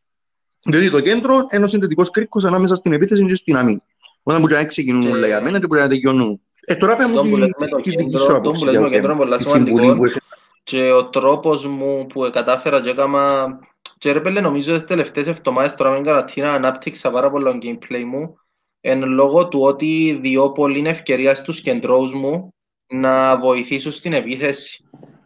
[0.64, 3.82] Διότι το κέντρο είναι ένα συνδετικός κρίκος ανάμεσα στην επίθεση και στην αμήνη.
[4.22, 6.40] Όταν μπορεί να ξεκινούν όλα για μένα και μπορεί να τελειώνουν.
[6.66, 7.22] Ε, τώρα πέμε
[7.82, 8.64] τη δική σου άποψη.
[8.64, 9.96] Το κέντρο είναι πολύ σημαντικό
[10.64, 13.58] και ο τρόπος μου που κατάφερα και έκανα
[13.98, 18.04] και ρε πέλε νομίζω ότι τελευταίες εβδομάδες τώρα με καρατίνα ανάπτυξα πάρα πολύ το gameplay
[18.04, 18.36] μου
[18.80, 22.54] εν λόγω του ότι διώ πολύ ευκαιρία στους κεντρώους μου
[22.86, 24.84] να βοηθήσουν στην επίθεση.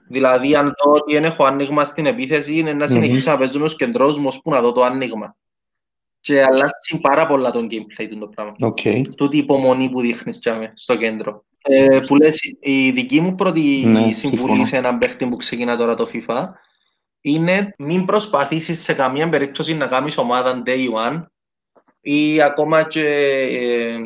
[0.08, 3.32] Δηλαδή, αν δω ότι δεν έχω άνοιγμα στην επίθεση, είναι να συνεχίσω mm-hmm.
[3.32, 5.36] να παίζουμε ως κεντρός μου, ώσπου να δω το άνοιγμα.
[6.26, 8.54] Και αλλάζει πάρα πολλά τον gameplay του το πράγμα.
[8.60, 9.02] Okay.
[9.16, 11.44] Τούτη υπομονή που δείχνεις τσάμε, στο κέντρο.
[11.62, 15.94] Ε, που λες, η δική μου πρώτη ναι, συμβουλή σε έναν παίχτη που ξεκινά τώρα
[15.94, 16.44] το FIFA
[17.20, 21.22] είναι μην προσπαθήσεις σε καμία περίπτωση να κάνεις ομάδα day one
[22.00, 23.06] ή ακόμα και
[23.50, 23.96] ε,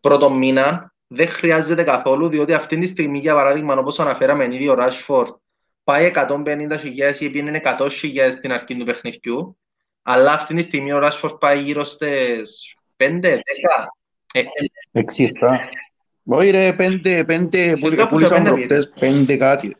[0.00, 4.74] πρώτο μήνα δεν χρειάζεται καθόλου, διότι αυτή τη στιγμή, για παράδειγμα, όπως αναφέραμε ήδη ο
[4.74, 5.30] Ράσφορντ,
[5.84, 7.88] πάει 150.000 ή είναι 100.000
[8.32, 9.56] στην αρχή του παιχνιδιού,
[10.02, 13.38] αλλά αυτή τη στιγμή ο Ράσφορντ πάει γύρω στις 5, 10.
[14.92, 15.58] 6, 7.
[16.24, 19.76] Όχι ρε, 5, 5, πούλησαν προχτές, 5 κάτι.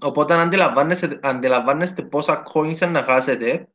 [0.00, 3.68] Οπότε αν αντιλαμβάνεστε, αντιλαμβάνεστε πόσα coins να χάσετε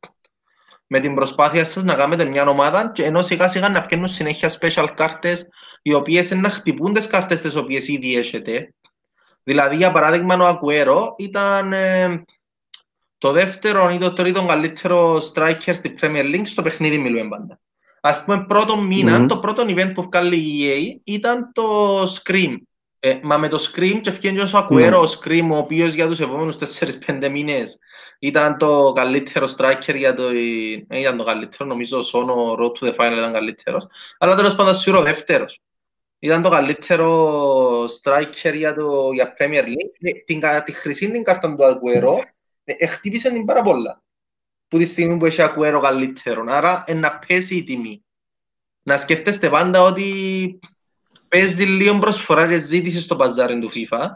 [0.86, 4.50] με την προσπάθεια σας να κάνετε μια ομάδα και ενώ σιγά σιγά να πιένουν συνέχεια
[4.60, 5.48] special κάρτες
[5.82, 8.74] οι οποίες να χτυπούν τις κάρτες τις οποίες ήδη έχετε.
[9.42, 12.24] Δηλαδή, για παράδειγμα, ο Ακουέρο ήταν ε,
[13.18, 17.60] το δεύτερο ή το τρίτο καλύτερο striker στη Premier League στο παιχνίδι μιλούμε πάντα.
[18.00, 19.28] Ας πούμε, πρώτο μήνα, mm-hmm.
[19.28, 22.54] το πρώτο event που βγάλει η EA ήταν το Scream.
[23.00, 25.06] Ε, μα με το Scream και ευκαιρία ο Ακουέρο, mm-hmm.
[25.06, 26.56] ο Scream, ο οποίος για τους επόμενους
[27.06, 27.78] 4-5 μήνες
[28.18, 30.28] ήταν το καλύτερο striker για το...
[30.88, 33.86] Ε, ήταν το καλύτερο, νομίζω ο Σόνο Road to the Final ήταν καλύτερος.
[34.18, 35.60] Αλλά τέλος πάντων σίγουρο δεύτερος.
[36.18, 39.96] Ήταν το καλύτερο striker για, το, για Premier League.
[40.00, 42.32] Ε, την, τη χρυσή την κάρτα του Ακουέρο ε,
[42.88, 44.02] χτύπησε την πάρα πολλά.
[44.68, 46.44] Που τη στιγμή που έχει Ακουέρο καλύτερο.
[46.48, 48.04] Άρα ε, να πέσει η τιμή.
[48.82, 50.58] Να σκέφτεστε πάντα ότι
[51.28, 54.08] παίζει λίγο προσφορά και ζήτηση στο παζάρι του FIFA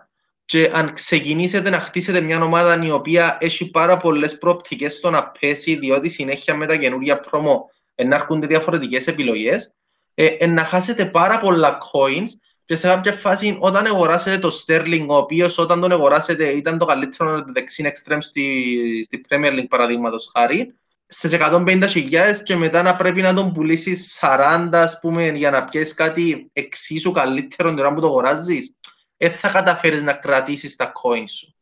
[0.45, 5.29] και αν ξεκινήσετε να χτίσετε μια ομάδα η οποία έχει πάρα πολλές προοπτικές στο να
[5.29, 7.71] πέσει, διότι συνέχεια με τα καινούργια προμο
[8.05, 9.75] να έρχονται διαφορετικές επιλογές,
[10.15, 12.29] ε, ε, να χάσετε πάρα πολλά coins
[12.73, 16.85] και σε κάποια φάση όταν αγοράσετε το Sterling, ο οποίος όταν τον αγοράσετε ήταν το
[16.85, 20.75] καλύτερο δεξί extreme στη, στη Premier League παραδείγματος χάρη,
[21.07, 25.95] στις 150.000 και μετά να πρέπει να τον πουλήσεις 40 ας πούμε, για να πιέσεις
[25.95, 28.75] κάτι εξίσου καλύτερο την ώρα που το αγοράζεις
[29.17, 31.55] δεν θα καταφέρεις να κρατήσεις τα coins σου.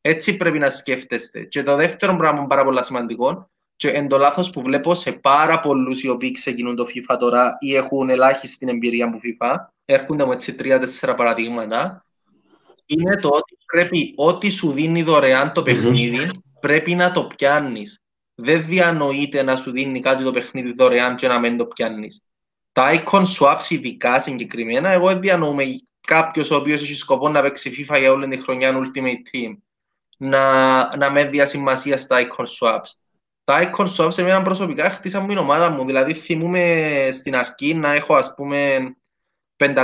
[0.00, 1.44] Έτσι πρέπει να σκέφτεστε.
[1.44, 5.60] Και το δεύτερο πράγμα πάρα πολύ σημαντικό, και εν το λάθος που βλέπω σε πάρα
[5.60, 10.34] πολλούς οι οποίοι ξεκινούν το FIFA τώρα ή έχουν ελάχιστη εμπειρία από FIFA, έρχονται με
[10.34, 12.06] έτσι τρία-τέσσερα παραδείγματα,
[12.86, 18.00] είναι το ότι πρέπει ό,τι σου δίνει δωρεάν το παιχνίδι, πρέπει να το πιάνεις.
[18.34, 22.22] Δεν διανοείται να σου δίνει κάτι το παιχνίδι δωρεάν και να μην το πιάνεις.
[22.72, 25.64] Τα icon swaps ειδικά συγκεκριμένα, εγώ δεν διανοούμε
[26.00, 29.56] κάποιος ο οποίος έχει σκοπό να παίξει FIFA για όλη τη χρονιά Ultimate Team
[30.16, 32.92] να, να με διασημασία στα icon swaps.
[33.48, 35.84] Τα icon swaps εμένα προσωπικά χτίσαν την ομάδα μου.
[35.84, 38.78] Δηλαδή θυμούμαι στην αρχή να έχω ας πούμε
[39.56, 39.76] 500.000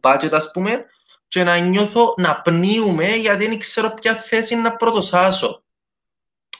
[0.00, 0.84] budget ας πούμε
[1.28, 5.62] και να νιώθω να πνίουμε γιατί δεν ξέρω ποια θέση να πρωτοσάσω.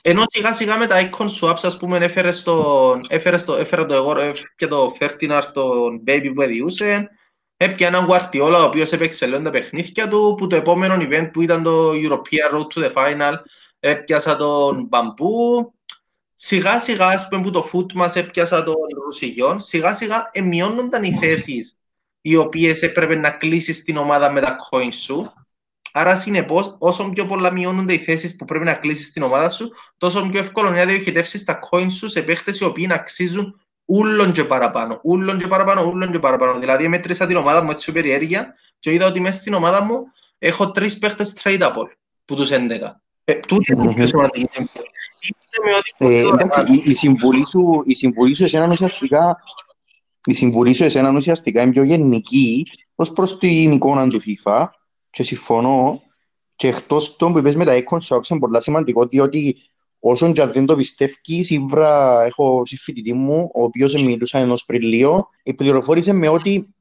[0.01, 3.93] Ενώ σιγά σιγά με τα icon swaps ας πούμε έφερε, στο, έφερε, στο, έφερε το
[3.93, 4.15] εγώ
[4.55, 7.09] και το Ferdinand τον baby που έδιούσε
[7.57, 11.41] έπια έναν Guardiola ο οποίος έπαιξε λέω τα παιχνίδια του που το επόμενο event που
[11.41, 13.33] ήταν το European Road to the Final
[13.85, 15.73] έπιασα τον Μπαμπού
[16.33, 18.75] σιγά σιγά ας πούμε που το foot μας έπιασα τον
[19.05, 21.77] Ρουσιγιόν σιγά σιγά εμειώνονταν οι θέσεις
[22.21, 25.33] οι οποίες έπρεπε να κλείσεις την ομάδα με τα coins σου
[25.95, 29.71] Άρα, συνεπώς, όσο πιο πολλά μειώνονται οι θέσεις που πρέπει να κλείσεις την ομάδα σου,
[29.97, 33.61] τόσο πιο εύκολο είναι να διοχετεύσεις τα coins σου σε παίχτες οι οποίοι να αξίζουν
[33.85, 36.59] ούλον και παραπάνω, ούλον και παραπάνω, ούλον και παραπάνω.
[36.59, 40.03] Δηλαδή, μέτρησα την ομάδα μου έτσι περιέργεια και είδα ότι μέσα στην ομάδα μου
[40.37, 41.87] έχω τρεις παίχτες tradable
[42.25, 43.01] που τους 11.
[43.23, 44.47] Ε, τούτη είναι η πιο σημαντική
[45.97, 49.37] ε, Εντάξει, η συμβουλή σου, η συμβουλή σου εσένα ουσιαστικά
[50.25, 52.65] η συμβουλή σου εσένα ουσιαστικά είναι πιο γενική
[52.95, 54.65] ως προς την εικόνα του FIFA
[55.09, 56.01] και συμφωνώ.
[56.55, 59.55] Και εκτός των που είπες με τα icon shops είναι πολύ σημαντικό διότι
[60.05, 64.81] Όσον και αν δεν το πιστεύει, σίγουρα έχω συμφιτητή μου, ο οποίος μιλούσα ενός πριν
[64.81, 66.75] λίγο, πληροφόρησε με ότι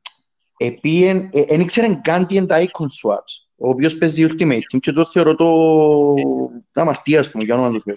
[0.82, 4.92] δεν ε, ήξερε καν τι είναι τα icon swaps, ο οποίος παίζει Ultimate Team και
[4.92, 7.96] το θεωρώ το αμαρτία, ας πούμε, για όνομα του Θεού.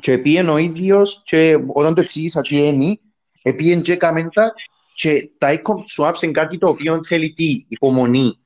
[0.00, 2.98] Και επίεν ο ίδιος, και όταν το εξήγησα τι είναι,
[3.42, 4.54] επίεν και καμέντα,
[4.94, 8.36] και τα icon swaps είναι κάτι το οποίο θέλει τι, υπομονή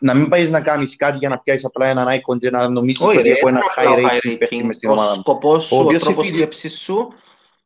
[0.00, 3.04] να μην πάεις να κάνεις κάτι για να πιάσεις απλά έναν icon και να νομίσει
[3.04, 5.16] ότι έχω ένα high rating παίχτη μες στην ομάδα μου.
[5.16, 7.12] Ο σκοπός σου, ο, ο τρόπος σκέψης σου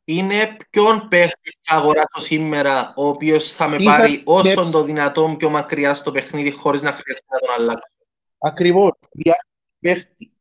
[0.04, 5.50] είναι ποιον παίχτη θα αγοράσω σήμερα ο οποίος θα με πάρει όσο το δυνατόν πιο
[5.50, 7.99] μακριά στο παιχνίδι χωρίς να χρειαστεί να τον αλλάξω.
[8.40, 8.92] Ακριβώς.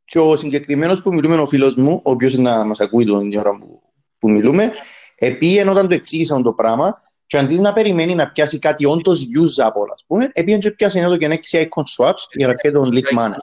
[0.06, 3.58] Και ο συγκεκριμένος που μιλούμε, ο φίλος μου, ο οποίος να μας ακούει την ώρα
[3.60, 3.82] που,
[4.20, 4.72] που μιλούμε,
[5.16, 9.88] επίεν όταν το εξήγησαν το πράγμα, και αντί να περιμένει να πιάσει κάτι όντως usable,
[9.94, 13.18] ας πούμε, επειδή και πιάσει ένα το Galaxy Icon Swaps για να πιέσει τον Leak
[13.18, 13.38] Mana.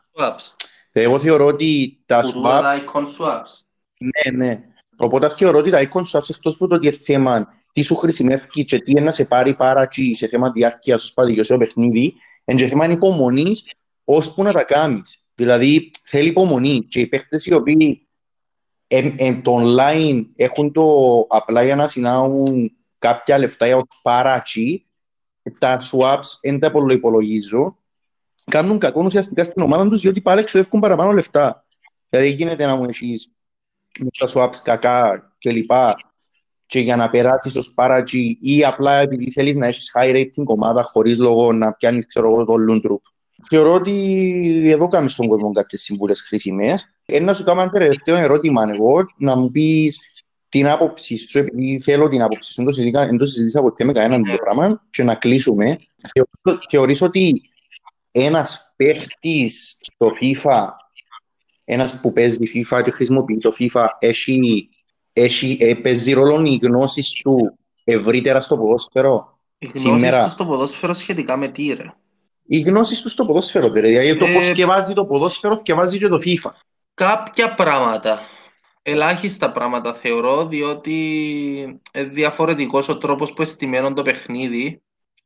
[0.92, 2.62] Εγώ θεωρώ ότι τα swaps...
[2.62, 3.50] icon swaps.
[3.98, 4.60] Ναι, ναι.
[4.96, 8.78] Οπότε θεωρώ ότι τα icon swaps εκτός από το ότι θέμα τι σου χρησιμεύει και
[8.78, 12.58] τι είναι να σε πάρει πάρα και σε θέμα διάρκειας σου σπάδι σε παιχνίδι, είναι
[12.58, 13.64] και θέμα υπομονής
[14.08, 15.24] ώσπου να τα κάνεις.
[15.34, 18.08] Δηλαδή θέλει υπομονή και οι παίχτες οι οποίοι
[18.86, 20.82] εν, εν, το online έχουν το
[21.28, 24.86] απλά για να συνάουν κάποια λεφτά για παράτσι,
[25.58, 27.78] τα swaps δεν τα υπολογίζω,
[28.44, 31.64] κάνουν κακό ουσιαστικά στην ομάδα τους διότι πάλι εξοδεύουν παραπάνω λεφτά.
[32.08, 33.30] Δηλαδή γίνεται να μου έχεις
[33.98, 35.70] με τα swaps κακά κλπ.
[36.68, 40.82] Και για να περάσεις ως παράτσι ή απλά επειδή θέλεις να έχεις high rating ομάδα
[40.82, 43.15] χωρίς λόγο να πιάνεις ξέρω εγώ το loon troop.
[43.48, 46.90] Θεωρώ ότι εδώ κάνεις στον κόσμο κάποιες συμβούλες χρήσιμες.
[47.06, 50.00] Ένα σου κάνω ένα τελευταίο ερώτημα εγώ, να μου πεις
[50.48, 54.38] την άποψη σου, επειδή θέλω την άποψη σου, δεν το συζήτησα ποτέ με κανέναν τέτοιο
[54.38, 55.78] πράγμα και να κλείσουμε.
[56.70, 57.42] Θεωρείς ότι
[58.10, 60.66] ένας παίχτης στο FIFA,
[61.64, 64.68] ένας που παίζει FIFA και χρησιμοποιεί το FIFA, έχει,
[65.12, 69.38] έχει, ε, παίζει ρόλο οι γνώσεις του ευρύτερα στο ποδόσφαιρο.
[69.58, 71.94] Οι γνώσεις του στο ποδόσφαιρο σχετικά με τι, ρε.
[72.46, 76.20] Οι γνώσεις τους στο ποδόσφαιρο, δηλαδή ε, το πώς σκευάζει το ποδόσφαιρο, σκευάζει και το
[76.24, 76.50] FIFA.
[76.94, 78.20] Κάποια πράγματα.
[78.82, 80.98] Ελάχιστα πράγματα θεωρώ, διότι
[81.92, 84.80] είναι διαφορετικός ο τρόπος που εστιμένουν το παιχνίδι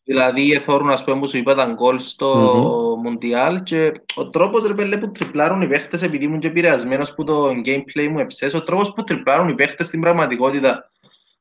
[0.05, 4.75] Δηλαδή, εθώρουν, ας πούμε, που σου είπα τα γκολ στο Μουντιάλ και ο τρόπος, ρε
[4.75, 8.63] πέλε, που τριπλάρουν οι παίχτες, επειδή ήμουν και επηρεασμένος που το gameplay μου εψές, ο
[8.63, 10.91] τρόπος που τριπλάρουν οι παίχτες στην πραγματικότητα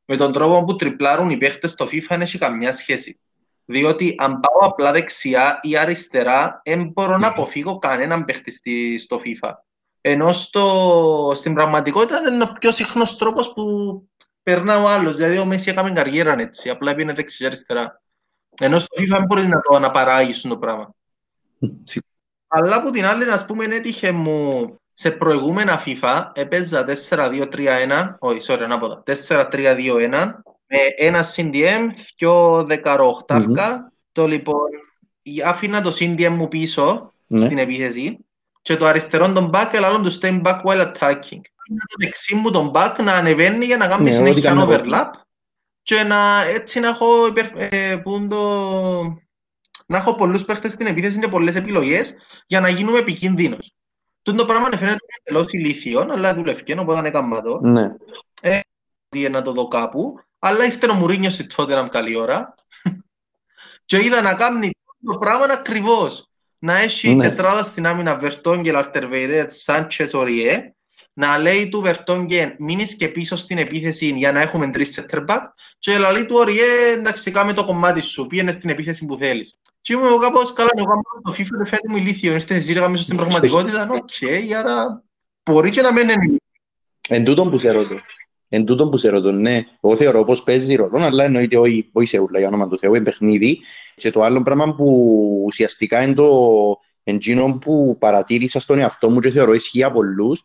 [0.05, 3.19] με τον τρόπο που τριπλάρουν οι παίχτες στο FIFA δεν έχει καμιά σχέση.
[3.71, 9.51] Διότι αν πάω απλά δεξιά ή αριστερά, δεν μπορώ να αποφύγω κανέναν παίχτη στο FIFA.
[10.01, 13.63] Ενώ στο, στην πραγματικότητα είναι ο πιο συχνός τρόπος που
[14.43, 15.15] περνά ο άλλος.
[15.15, 18.01] Δηλαδή ο Μέση έκαμε καριέρα έτσι, απλά πήγαινε δεξιά αριστερά.
[18.59, 20.95] Ενώ στο FIFA δεν μπορεί να το αναπαράγεις το πράγμα.
[22.47, 28.61] Αλλά από την άλλη, να πούμε, έτυχε μου σε προηγούμενα FIFA έπαιζα 4-2-3-1, όχι, sorry,
[28.61, 30.31] ανάποδα, 4-3-2-1,
[30.69, 33.21] με ένα CDM, δυο 18
[34.11, 34.69] Το λοιπόν,
[35.45, 37.45] άφηνα το CDM μου πίσω ναι.
[37.45, 38.17] στην επίθεση
[38.61, 41.41] και το αριστερό τον back, αλλά το stay back while attacking.
[41.87, 45.09] Το δεξί μου τον back να ανεβαίνει για να κάνει ναι, συνέχεια overlap
[45.81, 49.01] και να, έτσι να έχω, υπερ, ε, το,
[49.85, 52.15] να έχω πολλούς παίχτες στην επίθεση και πολλές επιλογές
[52.47, 53.73] για να γίνουμε επικίνδυνος.
[54.21, 57.59] Τον το πράγμα φαίνεται εντελώς ηλίθιο, αλλά δουλεύει, οπότε είναι καμπατό.
[57.63, 57.95] Ναι.
[58.41, 58.59] Ε,
[59.29, 62.53] να το δω κάπου, αλλά ήρθε ο Μουρίνιος στη τότε να καλή ώρα
[63.85, 64.71] και είδα να κάνει
[65.05, 66.23] το πράγμα ακριβώς.
[66.61, 67.29] Να έχει ναι.
[67.29, 70.73] τετράδα στην άμυνα Βερτόγγελ, Αρτερβεϊρέτ, Σάντσες, Οριέ
[71.13, 75.39] να λέει του Βερτόγγεν μείνεις και πίσω στην επίθεση για να έχουμε τρεις center
[75.79, 79.55] και λέει του Οριέ εντάξει κάμε το κομμάτι σου, πήγαινε στην επίθεση που θέλεις.
[79.81, 82.73] Και είμαι εγώ κάπως καλά, εγώ κάνω το FIFA δεν φαίνεται μου ηλίθιο, είστε εσύ
[82.73, 85.03] ρε στην πραγματικότητα, οκ, άρα
[85.43, 86.37] μπορεί και να μένει
[87.09, 87.95] Εν τούτον που σε ρωτώ.
[88.49, 89.63] Εν τούτον που σε ρωτώ, ναι.
[89.81, 92.95] Εγώ θεωρώ πως παίζει ρόλο, αλλά εννοείται όχι, όχι σε ούλα, για όνομα του Θεού,
[92.95, 93.59] είναι παιχνίδι.
[93.95, 94.85] Και το άλλο πράγμα που
[95.45, 96.29] ουσιαστικά είναι το
[97.03, 100.43] εντζίνο που παρατήρησα στον εαυτό μου και θεωρώ ισχύει από πολλούς,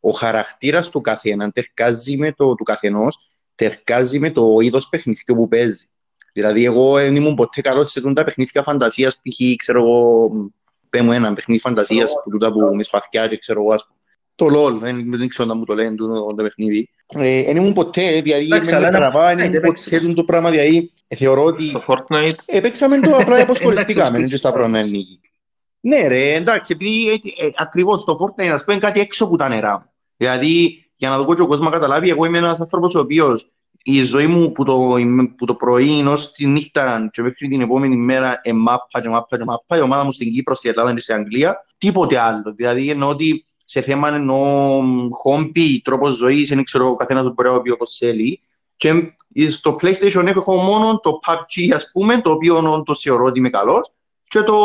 [0.00, 3.18] ο χαρακτήρας του καθένα τερκάζει με το του καθενός,
[3.54, 5.84] τερκάζει με το είδος παιχνιδιού που παίζει.
[6.32, 9.56] Δηλαδή, εγώ δεν ήμουν ποτέ καλός σε τα παιχνίδια φαντασίας, π.χ.
[9.56, 10.30] ξέρω εγώ,
[10.90, 13.76] πέμω ένα παιχνίδι φαντασίας που τούτα που με σπαθιά και ξέρω εγώ,
[14.34, 16.88] το LOL, δεν ξέρω να μου το λένε το, το παιχνίδι.
[17.18, 21.72] Ε, δεν ήμουν ποτέ, δηλαδή με τραβά, δεν ήμουν ποτέ το πράγμα, δηλαδή θεωρώ ότι...
[21.72, 22.38] Το Fortnite.
[22.46, 25.20] Επέξαμε το απλά αποσχοληστήκαμε, και στα πρώτα νίκη.
[25.80, 29.48] Ναι ρε, εντάξει, επειδή ε, ε, ακριβώς το Fortnite, ας πούμε, κάτι έξω από τα
[29.48, 29.92] νερά.
[30.16, 33.50] Δηλαδή, για να το πω και ο κόσμος καταλάβει, εγώ είμαι ένας άνθρωπος ο οποίος
[33.82, 34.96] η ζωή μου που το,
[35.36, 39.44] που το πρωί ως τη νύχτα και μέχρι την επόμενη μέρα εμάπα και μάπα και
[39.44, 42.52] μάπα, η ομάδα μου στην Κύπρο, στην Ελλάδα και στην Αγγλία, τίποτε άλλο.
[42.56, 47.60] Δηλαδή εννοώ ότι σε θέμα εννοώ χόμπι, τρόπος ζωής, δεν ξέρω ο καθένας μπορεί να
[47.60, 48.40] πει όπως θέλει.
[48.76, 49.12] Και
[49.50, 53.92] στο PlayStation έχω μόνο το PUBG, ας πούμε, το οποίο το θεωρώ ότι είμαι καλός,
[54.28, 54.58] και το,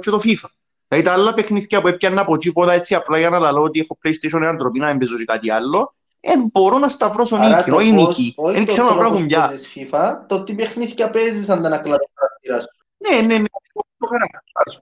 [0.00, 0.48] και το FIFA.
[0.88, 3.98] Δηλαδή τα άλλα παιχνίδια που έπιανα από τίποτα έτσι απλά για να λέω ότι έχω
[4.04, 8.34] PlayStation έναν τροπή να μην παίζω κάτι άλλο, ε, μπορώ να σταυρώσω νίκη, όχι νίκη.
[8.52, 9.50] Δεν ξέρω να βρω κουμπιά.
[9.74, 12.68] FIFA, το τι παιχνίδια παίζεις αν δεν ακλά το χαρακτήρα σου.
[12.96, 13.48] Ναι, ναι, ναι.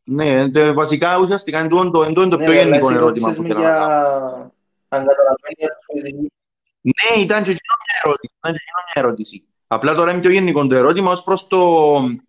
[0.04, 4.52] Ναι, βασικά ουσιαστικά είναι το, το, το πιο ναι, γενικό ερώτημα που θέλω να κάνω.
[6.80, 8.34] Ναι, ήταν και μια ερώτηση.
[8.38, 9.44] Ήταν και μια ερώτηση.
[9.66, 11.58] Απλά τώρα είναι πιο γενικό το ερώτημα ως προς το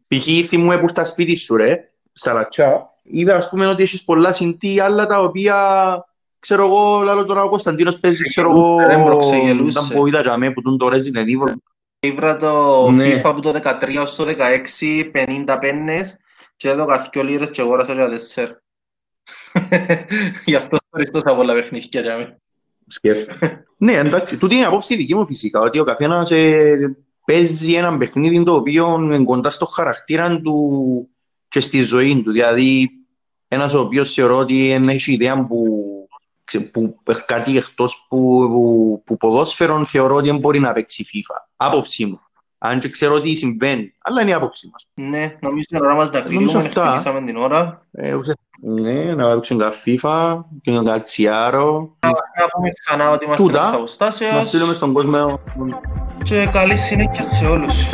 [0.07, 0.47] π.χ.
[0.47, 4.79] θυμούμε που στα σπίτι σου ρε, στα λατσά, είδα ας πούμε ότι έχεις πολλά συντή
[4.79, 5.57] άλλα τα οποία
[6.39, 8.77] ξέρω εγώ, λάλο τώρα ο Κωνσταντίνος παίζει, ξέρω εγώ,
[9.67, 11.53] ήταν που είδα για μέ που τον το Resident Evil.
[11.99, 13.21] Ήβρα το ναι.
[13.23, 15.11] FIFA που το 13 ως το 16,
[15.45, 16.17] 50 πέννες
[16.59, 18.49] και έδωκα δυο λίρες και αγόρασα για τέσσερ.
[20.45, 22.37] Γι' αυτό ευχαριστώ από όλα παιχνίδια για μέ.
[22.87, 23.37] Σκέφτε.
[23.77, 28.43] ναι, εντάξει, τούτη είναι απόψη δική μου φυσικά, ότι ο καθένας ε, παίζει ένα παιχνίδι
[28.43, 31.09] το οποίο είναι κοντά στο χαρακτήρα του
[31.47, 32.31] και στη ζωή του.
[32.31, 32.89] Δηλαδή,
[33.47, 35.73] ένας ο οποίος θεωρώ ότι έχει ιδέα που,
[36.71, 41.35] που κάτι εκτός που, που, που ποδόσφαιρο θεωρώ ότι δεν μπορεί να παίξει FIFA.
[41.55, 42.21] Άποψή μου.
[42.61, 44.87] Αν και ξέρω τι συμβαίνει, αλλά είναι η άποψή μας.
[44.93, 47.85] Ναι, νομίζω την ώρα μας να κλείνουμε, χτυπήσαμε την ώρα.
[47.91, 48.15] Ε,
[48.61, 51.95] ναι, να παίξουμε τα FIFA και να τα τσιάρω.
[51.99, 54.33] Να πούμε ξανά ότι είμαστε μέσα αποστάσεως.
[54.33, 55.39] Να στείλουμε στον κόσμο.
[56.23, 57.87] Και καλή συνέχεια σε όλους.